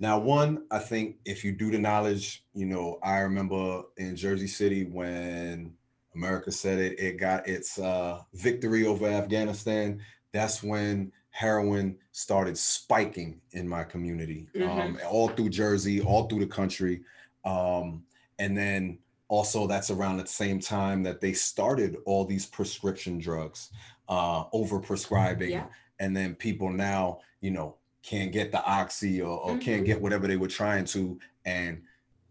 now, 0.00 0.18
one, 0.18 0.64
I 0.70 0.78
think 0.78 1.16
if 1.26 1.44
you 1.44 1.52
do 1.52 1.70
the 1.70 1.78
knowledge, 1.78 2.46
you 2.54 2.64
know, 2.64 2.98
I 3.02 3.18
remember 3.18 3.82
in 3.98 4.16
Jersey 4.16 4.46
City 4.46 4.84
when 4.84 5.74
America 6.14 6.52
said 6.52 6.78
it, 6.78 6.98
it 6.98 7.18
got 7.18 7.48
its 7.48 7.78
uh, 7.78 8.20
victory 8.34 8.86
over 8.86 9.06
Afghanistan. 9.06 10.00
That's 10.32 10.62
when 10.62 11.12
heroin 11.30 11.96
started 12.12 12.56
spiking 12.56 13.40
in 13.52 13.68
my 13.68 13.84
community, 13.84 14.48
um, 14.62 14.98
all 15.08 15.28
through 15.28 15.48
Jersey, 15.48 16.00
all 16.00 16.28
through 16.28 16.40
the 16.40 16.46
country. 16.46 17.02
Um, 17.44 18.04
and 18.38 18.56
then 18.56 18.98
also, 19.28 19.66
that's 19.66 19.90
around 19.90 20.18
the 20.18 20.26
same 20.26 20.60
time 20.60 21.02
that 21.02 21.20
they 21.20 21.32
started 21.32 21.96
all 22.04 22.24
these 22.24 22.46
prescription 22.46 23.18
drugs, 23.18 23.70
uh, 24.08 24.44
over 24.52 24.78
prescribing. 24.78 25.50
Yeah. 25.50 25.66
And 25.98 26.16
then 26.16 26.34
people 26.34 26.70
now, 26.70 27.20
you 27.40 27.50
know, 27.50 27.76
can't 28.02 28.32
get 28.32 28.52
the 28.52 28.62
oxy 28.64 29.20
or, 29.20 29.40
or 29.40 29.56
can't 29.58 29.84
get 29.84 30.00
whatever 30.00 30.26
they 30.26 30.36
were 30.36 30.48
trying 30.48 30.84
to. 30.86 31.18
And, 31.44 31.82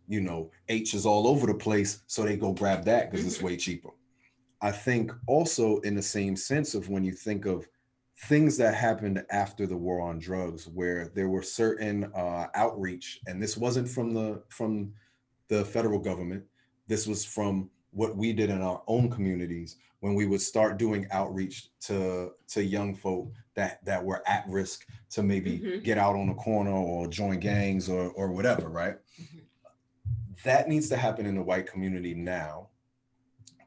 you 0.08 0.22
know, 0.22 0.52
H 0.70 0.94
is 0.94 1.06
all 1.06 1.28
over 1.28 1.48
the 1.48 1.54
place. 1.54 2.04
So 2.08 2.24
they 2.24 2.38
go 2.38 2.54
grab 2.54 2.84
that 2.86 3.10
because 3.12 3.26
it's 3.26 3.42
way 3.42 3.58
cheaper. 3.58 3.92
I 4.62 4.72
think 4.72 5.12
also 5.28 5.80
in 5.80 5.96
the 5.96 6.02
same 6.02 6.36
sense 6.36 6.74
of 6.74 6.89
when 6.89 7.04
you 7.04 7.12
think 7.12 7.46
of 7.46 7.68
things 8.28 8.56
that 8.58 8.76
happened 8.76 9.26
after 9.32 9.66
the 9.68 9.76
war 9.76 10.00
on 10.02 10.20
drugs, 10.20 10.68
where 10.68 11.10
there 11.16 11.30
were 11.30 11.42
certain 11.42 12.06
uh, 12.16 12.48
outreach, 12.56 13.20
and 13.28 13.42
this 13.42 13.58
wasn't 13.58 13.89
from 13.89 14.13
the 14.13 14.44
from 14.50 14.94
the 15.50 15.66
federal 15.66 16.00
government. 16.00 16.44
This 16.88 17.08
was 17.08 17.26
from 17.26 17.70
what 17.92 18.16
we 18.16 18.34
did 18.34 18.50
in 18.50 18.62
our 18.62 18.82
own 18.88 19.10
communities 19.10 19.78
when 20.00 20.16
we 20.16 20.26
would 20.26 20.42
start 20.42 20.78
doing 20.78 21.08
outreach 21.12 21.70
to 21.82 22.32
to 22.48 22.63
young 22.63 22.96
folk 22.96 23.32
that 23.56 23.84
that 23.86 24.04
were 24.04 24.22
at 24.28 24.46
risk 24.48 24.88
to 25.12 25.24
maybe 25.24 25.60
Mhm. 25.60 25.84
get 25.84 25.98
out 25.98 26.16
on 26.16 26.28
the 26.28 26.34
corner 26.34 26.72
or 26.72 27.08
join 27.08 27.39
gangs 27.39 27.89
or 27.89 28.12
or 28.12 28.32
whatever, 28.32 28.70
right? 28.70 28.98
That 30.43 30.67
needs 30.69 30.89
to 30.89 30.98
happen 30.98 31.26
in 31.26 31.36
the 31.36 31.41
white 31.43 31.67
community 31.67 32.13
now 32.13 32.69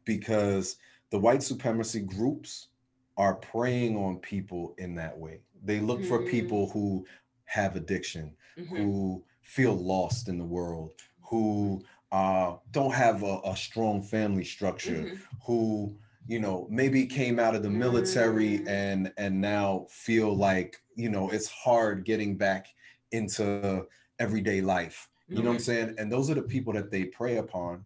because 0.05 0.76
the 1.11 1.18
white 1.18 1.42
supremacy 1.42 2.00
groups 2.00 2.68
are 3.16 3.35
preying 3.37 3.96
on 3.96 4.18
people 4.18 4.74
in 4.79 4.94
that 4.96 5.16
way. 5.16 5.40
They 5.64 5.81
look 5.81 6.05
for 6.05 6.20
Mm. 6.20 6.31
people 6.31 6.68
who 6.70 7.07
have 7.44 7.76
addiction, 7.76 8.37
Mhm. 8.57 8.76
who 8.76 9.24
feel 9.42 9.74
lost 9.74 10.29
in 10.29 10.38
the 10.38 10.44
world, 10.44 10.92
who 11.20 11.83
uh, 12.12 12.57
don't 12.70 12.94
have 12.94 13.24
a, 13.24 13.40
a 13.44 13.57
strong 13.57 14.00
family 14.00 14.44
structure, 14.44 15.02
Mhm. 15.11 15.18
who 15.44 15.98
you 16.29 16.38
know 16.40 16.66
maybe 16.70 17.05
came 17.07 17.38
out 17.38 17.55
of 17.55 17.62
the 17.62 17.70
military 17.70 18.59
Mm. 18.61 18.68
and 18.68 19.12
and 19.16 19.40
now 19.40 19.87
feel 19.90 20.35
like 20.35 20.76
you 20.94 21.09
know 21.09 21.29
it's 21.31 21.48
hard 21.48 22.05
getting 22.05 22.37
back 22.37 22.68
into 23.11 23.87
everyday 24.20 24.61
life. 24.61 25.09
You 25.29 25.43
know 25.43 25.49
what 25.51 25.55
I'm 25.55 25.59
saying? 25.61 25.95
And 25.99 26.11
those 26.11 26.31
are 26.31 26.35
the 26.35 26.43
people 26.43 26.73
that 26.75 26.91
they 26.91 27.05
prey 27.05 27.39
upon. 27.39 27.85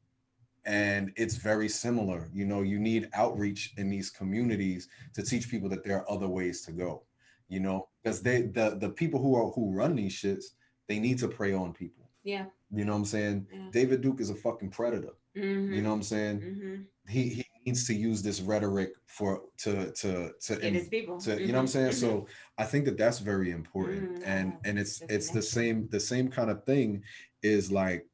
And 0.66 1.10
it's 1.16 1.36
very 1.36 1.68
similar. 1.68 2.28
You 2.34 2.44
know 2.44 2.60
you 2.60 2.78
need 2.78 3.08
outreach 3.14 3.72
in 3.78 3.88
these 3.88 4.10
communities 4.10 4.88
to 5.14 5.22
teach 5.22 5.48
people 5.50 5.68
that 5.70 5.82
there 5.84 5.96
are 5.98 6.10
other 6.10 6.28
ways 6.28 6.60
to 6.66 6.72
go 6.72 7.02
you 7.50 7.60
know? 7.60 7.88
Because 8.02 8.22
they 8.22 8.42
the 8.42 8.76
the 8.80 8.88
people 8.88 9.20
who 9.20 9.34
are 9.34 9.50
who 9.50 9.74
run 9.74 9.94
these 9.94 10.14
shits 10.14 10.44
they 10.88 10.98
need 10.98 11.18
to 11.18 11.28
prey 11.28 11.52
on 11.52 11.72
people. 11.74 12.08
Yeah. 12.24 12.46
you 12.72 12.84
know 12.84 12.92
what 12.92 12.98
i'm 12.98 13.04
saying? 13.04 13.46
Yeah. 13.52 13.68
david 13.70 14.00
duke 14.00 14.20
is 14.20 14.30
a 14.30 14.34
fucking 14.34 14.70
predator. 14.70 15.14
You 15.34 15.82
know 15.82 15.90
what 15.90 15.96
i'm 15.96 16.02
saying? 16.02 16.40
Mhm. 16.40 16.84
he 17.08 17.22
he 17.28 17.44
needs 17.66 17.86
to 17.86 17.94
use 17.94 18.22
this 18.22 18.40
rhetoric 18.40 18.90
for 19.06 19.42
to 19.58 19.92
to 19.92 20.32
to 20.40 20.56
Get 20.56 20.72
his 20.72 20.88
people. 20.88 21.20
to 21.20 21.40
you 21.40 21.48
know 21.48 21.54
what 21.54 21.60
i'm 21.60 21.66
saying? 21.66 21.92
So 21.92 22.26
i 22.56 22.64
think 22.64 22.84
that 22.86 22.96
that's 22.96 23.18
very 23.18 23.50
important. 23.50 24.20
Mm, 24.20 24.26
and 24.26 24.52
and 24.64 24.78
it's 24.78 25.00
that's 25.00 25.12
it's 25.12 25.30
the 25.30 25.42
same 25.42 25.88
the 25.90 26.00
same 26.00 26.28
kind 26.30 26.50
of 26.50 26.64
thing 26.64 27.02
is 27.42 27.70
like 27.72 28.06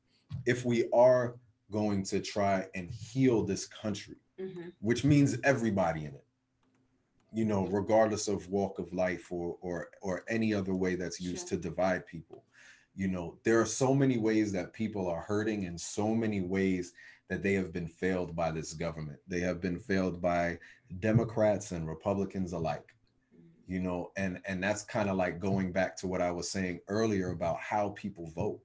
if 0.46 0.64
we 0.64 0.88
are 0.92 1.36
going 1.70 2.02
to 2.04 2.20
try 2.20 2.66
and 2.74 2.90
heal 2.90 3.42
this 3.42 3.66
country 3.66 4.16
Mhm. 4.38 4.72
which 4.80 5.02
means 5.04 5.38
everybody 5.44 6.04
in 6.04 6.14
it 6.14 6.24
you 7.32 7.44
know 7.44 7.66
regardless 7.68 8.28
of 8.28 8.48
walk 8.48 8.78
of 8.78 8.92
life 8.92 9.32
or 9.32 9.56
or 9.60 9.88
or 10.02 10.24
any 10.28 10.54
other 10.54 10.74
way 10.74 10.94
that's 10.94 11.20
used 11.20 11.48
Sure. 11.48 11.58
to 11.58 11.68
divide 11.68 12.06
people 12.06 12.44
you 12.94 13.08
know 13.08 13.38
there 13.44 13.60
are 13.60 13.66
so 13.66 13.94
many 13.94 14.18
ways 14.18 14.52
that 14.52 14.72
people 14.72 15.08
are 15.08 15.20
hurting 15.20 15.64
and 15.66 15.80
so 15.80 16.14
many 16.14 16.40
ways 16.40 16.92
that 17.28 17.42
they 17.42 17.54
have 17.54 17.72
been 17.72 17.88
failed 17.88 18.36
by 18.36 18.50
this 18.52 18.72
government 18.74 19.18
they 19.26 19.40
have 19.40 19.60
been 19.60 19.78
failed 19.78 20.20
by 20.20 20.58
democrats 21.00 21.72
and 21.72 21.88
republicans 21.88 22.52
alike 22.52 22.94
you 23.66 23.80
know 23.80 24.12
and 24.16 24.40
and 24.46 24.62
that's 24.62 24.82
kind 24.84 25.10
of 25.10 25.16
like 25.16 25.40
going 25.40 25.72
back 25.72 25.96
to 25.96 26.06
what 26.06 26.22
i 26.22 26.30
was 26.30 26.50
saying 26.50 26.78
earlier 26.88 27.30
about 27.30 27.58
how 27.58 27.88
people 27.90 28.26
vote 28.28 28.60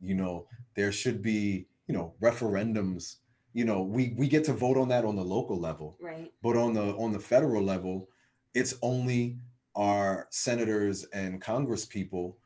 you 0.00 0.14
know 0.14 0.46
there 0.74 0.92
should 0.92 1.22
be 1.22 1.66
you 1.86 1.94
know 1.94 2.14
referendums 2.22 3.16
you 3.52 3.64
know 3.64 3.82
we 3.82 4.14
we 4.16 4.28
get 4.28 4.44
to 4.44 4.52
vote 4.52 4.76
on 4.76 4.88
that 4.88 5.04
on 5.04 5.16
the 5.16 5.24
local 5.24 5.58
level 5.58 5.96
Right. 6.00 6.32
but 6.42 6.56
on 6.56 6.74
the 6.74 6.94
on 6.96 7.12
the 7.12 7.18
federal 7.20 7.62
level 7.62 8.08
it's 8.54 8.74
only 8.82 9.38
our 9.76 10.26
senators 10.30 11.04
and 11.12 11.40
congress 11.40 11.84
people 11.84 12.38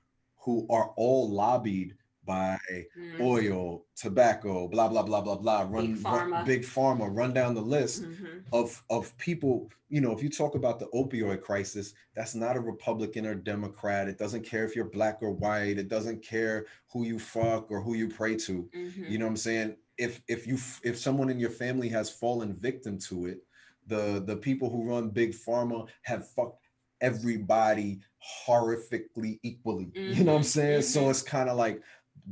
who 0.44 0.66
are 0.70 0.92
all 0.96 1.30
lobbied 1.30 1.94
by 2.24 2.58
Mm. 2.96 3.20
oil 3.20 3.84
tobacco 3.96 4.66
blah 4.68 4.88
blah 4.88 5.02
blah 5.02 5.20
blah 5.20 5.36
blah 5.36 5.62
run 5.62 5.94
Big 5.94 6.04
run- 6.04 6.30
pharma. 6.32 6.44
big 6.46 6.62
pharma 6.62 7.08
run 7.16 7.32
down 7.32 7.54
the 7.54 7.60
list 7.62 8.02
Mhm. 8.02 8.42
of 8.52 8.82
of 8.90 9.16
people 9.18 9.70
you 9.88 10.00
know 10.00 10.12
if 10.12 10.22
you 10.22 10.28
talk 10.28 10.54
about 10.54 10.78
the 10.78 10.86
opioid 10.88 11.40
crisis 11.42 11.94
that's 12.14 12.34
not 12.34 12.56
a 12.56 12.60
republican 12.60 13.26
or 13.26 13.34
democrat 13.34 14.08
it 14.08 14.18
doesn't 14.18 14.44
care 14.44 14.64
if 14.64 14.74
you're 14.74 14.90
black 14.90 15.18
or 15.22 15.30
white 15.32 15.78
it 15.78 15.88
doesn't 15.88 16.22
care 16.22 16.66
who 16.92 17.04
you 17.04 17.18
fuck 17.18 17.70
or 17.70 17.80
who 17.80 17.94
you 17.94 18.08
pray 18.08 18.34
to 18.36 18.68
Mhm. 18.74 19.10
you 19.10 19.18
know 19.18 19.26
what 19.26 19.30
i'm 19.30 19.36
saying 19.36 19.76
if 19.98 20.22
if 20.28 20.46
you 20.46 20.56
if 20.82 20.98
someone 20.98 21.30
in 21.30 21.38
your 21.38 21.50
family 21.50 21.88
has 21.88 22.10
fallen 22.10 22.54
victim 22.54 22.98
to 22.98 23.26
it 23.26 23.44
the 23.86 24.22
the 24.26 24.36
people 24.36 24.68
who 24.70 24.82
run 24.88 25.10
big 25.10 25.32
pharma 25.32 25.86
have 26.02 26.28
fucked 26.30 26.58
everybody 27.00 28.00
horrifically 28.46 29.38
equally 29.42 29.90
you 29.94 30.24
know 30.24 30.32
what 30.32 30.38
i'm 30.38 30.42
Mhm, 30.42 30.46
saying 30.46 30.82
so 30.82 31.02
mhm. 31.02 31.10
it's 31.10 31.22
kind 31.22 31.48
of 31.50 31.56
like 31.56 31.82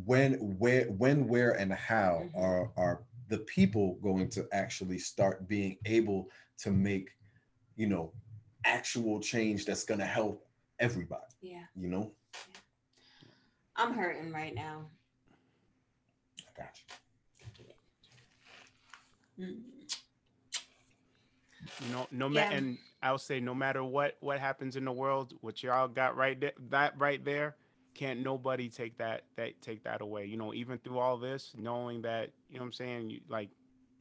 when 0.05 0.35
where 0.59 0.85
when 0.87 1.29
where 1.29 1.53
and 1.53 1.73
how 1.73 2.23
Mhm. 2.25 2.37
are 2.43 2.73
are 2.77 3.05
the 3.29 3.39
people 3.39 3.95
going 3.97 4.29
to 4.31 4.49
actually 4.53 4.99
start 4.99 5.47
being 5.49 5.79
able 5.85 6.31
to 6.59 6.71
make 6.71 7.11
you 7.77 7.87
know 7.87 8.13
actual 8.65 9.21
change 9.21 9.65
that's 9.65 9.85
going 9.85 10.01
to 10.01 10.07
help 10.07 10.47
everybody 10.79 11.23
Yeah. 11.41 11.65
you 11.75 11.89
know 11.89 12.15
I'm 13.77 13.95
hurting 13.95 14.33
right 14.33 14.55
now. 14.55 14.91
i 16.47 16.61
got 16.63 16.79
you 17.59 17.65
Mm. 19.39 19.63
no 21.91 22.07
no 22.11 22.29
matter 22.29 22.51
Yeah. 22.53 22.59
and 22.59 22.79
i'll 23.03 23.19
say 23.19 23.41
no 23.41 23.55
matter 23.55 23.83
what 23.83 24.17
what 24.21 24.39
happens 24.39 24.77
in 24.77 24.85
the 24.85 24.93
world 24.93 25.33
what 25.41 25.63
y'all 25.63 25.89
got 25.89 26.17
right 26.17 26.39
there 26.39 26.53
that 26.69 26.99
right 26.99 27.25
there 27.25 27.57
can't 27.95 28.21
nobody 28.21 28.69
take 28.69 28.97
that 28.99 29.23
that 29.37 29.61
take 29.61 29.83
that 29.85 30.01
away 30.01 30.25
you 30.25 30.37
know 30.37 30.55
even 30.55 30.79
through 30.79 30.99
all 30.99 31.17
this 31.17 31.53
knowing 31.57 32.03
that 32.03 32.31
you 32.49 32.57
know 32.57 32.63
what 32.63 32.67
i'm 32.67 32.73
saying? 32.73 33.11
You 33.11 33.21
like 33.29 33.51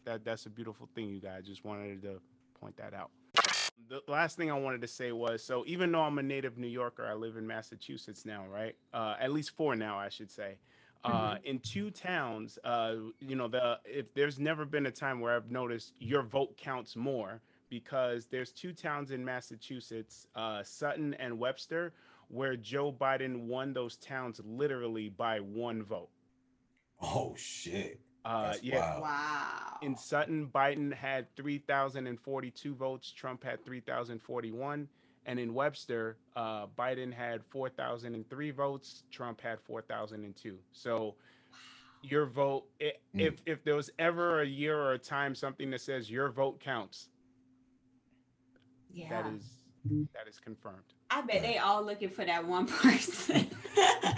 that 0.05 0.25
that's 0.25 0.45
a 0.45 0.49
beautiful 0.49 0.89
thing 0.95 1.09
you 1.09 1.19
guys 1.19 1.45
just 1.45 1.63
wanted 1.63 2.01
to 2.01 2.19
point 2.59 2.75
that 2.77 2.93
out. 2.93 3.11
The 3.89 4.01
last 4.07 4.37
thing 4.37 4.49
i 4.49 4.57
wanted 4.57 4.81
to 4.81 4.87
say 4.87 5.11
was 5.11 5.43
so 5.43 5.63
even 5.67 5.91
though 5.91 6.01
i'm 6.01 6.17
a 6.17 6.23
native 6.23 6.57
new 6.57 6.67
yorker 6.67 7.05
i 7.05 7.13
live 7.13 7.37
in 7.37 7.45
massachusetts 7.45 8.25
now 8.25 8.45
right? 8.49 8.75
Uh, 8.93 9.15
at 9.19 9.31
least 9.31 9.51
four 9.51 9.75
now 9.75 9.97
i 9.97 10.09
should 10.09 10.31
say. 10.31 10.57
Uh, 11.03 11.37
in 11.45 11.59
two 11.59 11.89
towns, 11.89 12.59
uh, 12.63 12.93
you 13.19 13.35
know, 13.35 13.47
the 13.47 13.79
if 13.85 14.13
there's 14.13 14.37
never 14.37 14.65
been 14.65 14.85
a 14.85 14.91
time 14.91 15.19
where 15.19 15.35
I've 15.35 15.49
noticed 15.49 15.93
your 15.97 16.21
vote 16.21 16.55
counts 16.57 16.95
more 16.95 17.41
because 17.69 18.27
there's 18.27 18.51
two 18.51 18.71
towns 18.71 19.09
in 19.11 19.25
Massachusetts, 19.25 20.27
uh, 20.35 20.61
Sutton 20.61 21.15
and 21.15 21.39
Webster, 21.39 21.93
where 22.31 22.55
Joe 22.55 22.91
Biden 22.93 23.41
won 23.45 23.73
those 23.73 23.97
towns 23.97 24.39
literally 24.45 25.09
by 25.09 25.39
one 25.39 25.83
vote. 25.83 26.09
oh 27.01 27.35
shit 27.35 27.99
Uh, 28.23 28.51
That's 28.51 28.63
yeah. 28.63 28.79
wild. 28.99 29.01
Wow. 29.01 29.77
In 29.81 29.95
Sutton, 29.95 30.47
Biden 30.53 30.93
had 30.93 31.25
3,042 31.35 32.75
votes. 32.75 33.11
Trump 33.11 33.43
had 33.43 33.65
3,041. 33.65 34.87
And 35.25 35.39
in 35.39 35.53
Webster, 35.55 36.17
uh, 36.35 36.67
Biden 36.77 37.11
had 37.11 37.43
4,003 37.49 38.51
votes. 38.51 39.03
Trump 39.11 39.41
had 39.41 39.59
4,002. 39.61 40.57
So 40.71 41.15
your 42.03 42.25
vote, 42.27 42.65
i 42.79 42.93
Mm. 43.15 43.21
if 43.27 43.41
if 43.45 43.63
there 43.63 43.75
was 43.75 43.89
ever 43.99 44.41
a 44.41 44.45
year 44.47 44.77
or 44.79 44.93
a 44.93 44.99
time 44.99 45.33
something 45.35 45.69
that 45.71 45.81
says 45.81 46.09
your 46.09 46.29
vote 46.31 46.59
counts, 46.59 47.09
yeah. 48.91 49.09
that 49.09 49.33
is 49.33 49.57
that 50.13 50.27
is 50.27 50.39
confirmed. 50.39 50.93
I 51.13 51.21
bet 51.21 51.41
they 51.41 51.57
all 51.57 51.83
looking 51.83 52.09
for 52.09 52.23
that 52.23 52.45
one 52.47 52.65
person. 52.67 53.47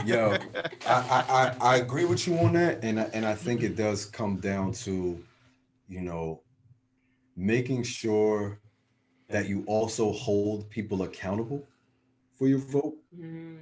Yo, 0.06 0.38
I, 0.88 0.94
I, 0.94 1.26
I, 1.30 1.56
I 1.74 1.78
agree 1.78 2.06
with 2.06 2.28
you 2.28 2.38
on 2.38 2.54
that, 2.54 2.84
and 2.84 3.00
I, 3.00 3.04
and 3.14 3.26
I 3.26 3.34
think 3.34 3.64
it 3.64 3.76
does 3.76 4.06
come 4.06 4.38
down 4.38 4.74
to, 4.74 5.20
you 5.90 6.02
know, 6.02 6.42
making 7.36 7.84
sure 7.84 8.60
that 9.30 9.50
you 9.50 9.64
also 9.66 10.12
hold 10.12 10.70
people 10.70 11.02
accountable 11.02 11.68
for 12.38 12.48
your 12.48 12.60
vote. 12.60 12.96
Mm, 13.20 13.58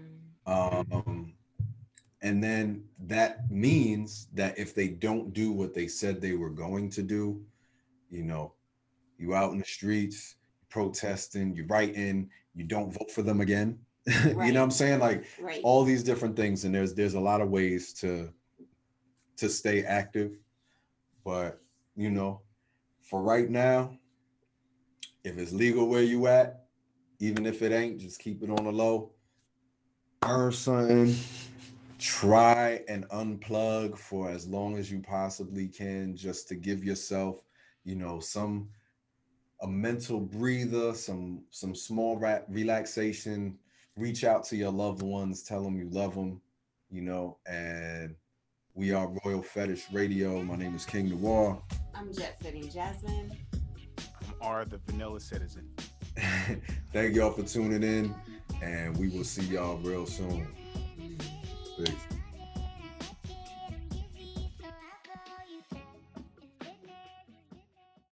Um, 0.45 1.33
and 2.21 2.43
then 2.43 2.83
that 2.99 3.49
means 3.49 4.27
that 4.33 4.59
if 4.59 4.75
they 4.75 4.89
don't 4.89 5.33
do 5.33 5.51
what 5.53 5.73
they 5.73 5.87
said 5.87 6.19
they 6.19 6.33
were 6.33 6.49
going 6.49 6.89
to 6.91 7.01
do, 7.01 7.41
you 8.09 8.23
know, 8.23 8.53
you 9.17 9.33
out 9.33 9.53
in 9.53 9.59
the 9.59 9.65
streets 9.65 10.35
protesting, 10.71 11.55
you 11.55 11.65
writing, 11.67 12.29
you 12.55 12.63
don't 12.63 12.91
vote 12.91 13.11
for 13.11 13.21
them 13.21 13.41
again. 13.41 13.77
you 14.07 14.33
know 14.33 14.35
what 14.35 14.57
I'm 14.57 14.71
saying? 14.71 14.99
Like 14.99 15.25
right. 15.39 15.61
all 15.63 15.83
these 15.83 16.03
different 16.03 16.35
things, 16.35 16.65
and 16.65 16.73
there's 16.73 16.95
there's 16.95 17.13
a 17.13 17.19
lot 17.19 17.41
of 17.41 17.49
ways 17.49 17.93
to 17.95 18.29
to 19.37 19.47
stay 19.49 19.83
active. 19.83 20.39
But 21.23 21.61
you 21.95 22.09
know, 22.09 22.41
for 23.01 23.21
right 23.21 23.49
now, 23.49 23.95
if 25.23 25.37
it's 25.37 25.51
legal 25.51 25.87
where 25.87 26.01
you 26.01 26.25
at, 26.25 26.65
even 27.19 27.45
if 27.45 27.61
it 27.61 27.71
ain't, 27.71 27.99
just 27.99 28.19
keep 28.19 28.41
it 28.41 28.49
on 28.49 28.63
the 28.63 28.71
low. 28.71 29.11
Earn 30.23 30.51
something. 30.51 31.15
Try 31.99 32.81
and 32.87 33.07
unplug 33.09 33.97
for 33.99 34.29
as 34.31 34.47
long 34.47 34.77
as 34.77 34.91
you 34.91 34.99
possibly 34.99 35.67
can, 35.67 36.15
just 36.15 36.47
to 36.47 36.55
give 36.55 36.83
yourself, 36.83 37.43
you 37.83 37.93
know, 37.93 38.19
some 38.19 38.69
a 39.61 39.67
mental 39.67 40.19
breather, 40.19 40.93
some 40.93 41.43
some 41.49 41.75
small 41.75 42.17
ra- 42.17 42.39
relaxation. 42.49 43.57
Reach 43.95 44.23
out 44.23 44.43
to 44.45 44.55
your 44.55 44.71
loved 44.71 45.01
ones, 45.01 45.43
tell 45.43 45.63
them 45.63 45.77
you 45.77 45.89
love 45.89 46.15
them, 46.15 46.41
you 46.89 47.01
know. 47.01 47.37
And 47.45 48.15
we 48.73 48.93
are 48.93 49.11
Royal 49.23 49.43
Fetish 49.43 49.85
Radio. 49.91 50.41
My 50.43 50.55
name 50.55 50.75
is 50.75 50.85
King 50.85 51.09
Noir. 51.09 51.61
I'm 51.93 52.11
jet 52.13 52.39
setting 52.41 52.69
Jasmine. 52.69 53.37
I'm 53.53 54.33
R, 54.41 54.65
the 54.65 54.79
vanilla 54.87 55.19
citizen. 55.19 55.69
Thank 56.93 57.15
y'all 57.15 57.31
for 57.31 57.43
tuning 57.43 57.83
in, 57.83 58.15
and 58.61 58.97
we 58.97 59.09
will 59.09 59.23
see 59.23 59.43
y'all 59.43 59.77
real 59.77 60.05
soon. 60.05 60.47
Peace. 61.77 62.10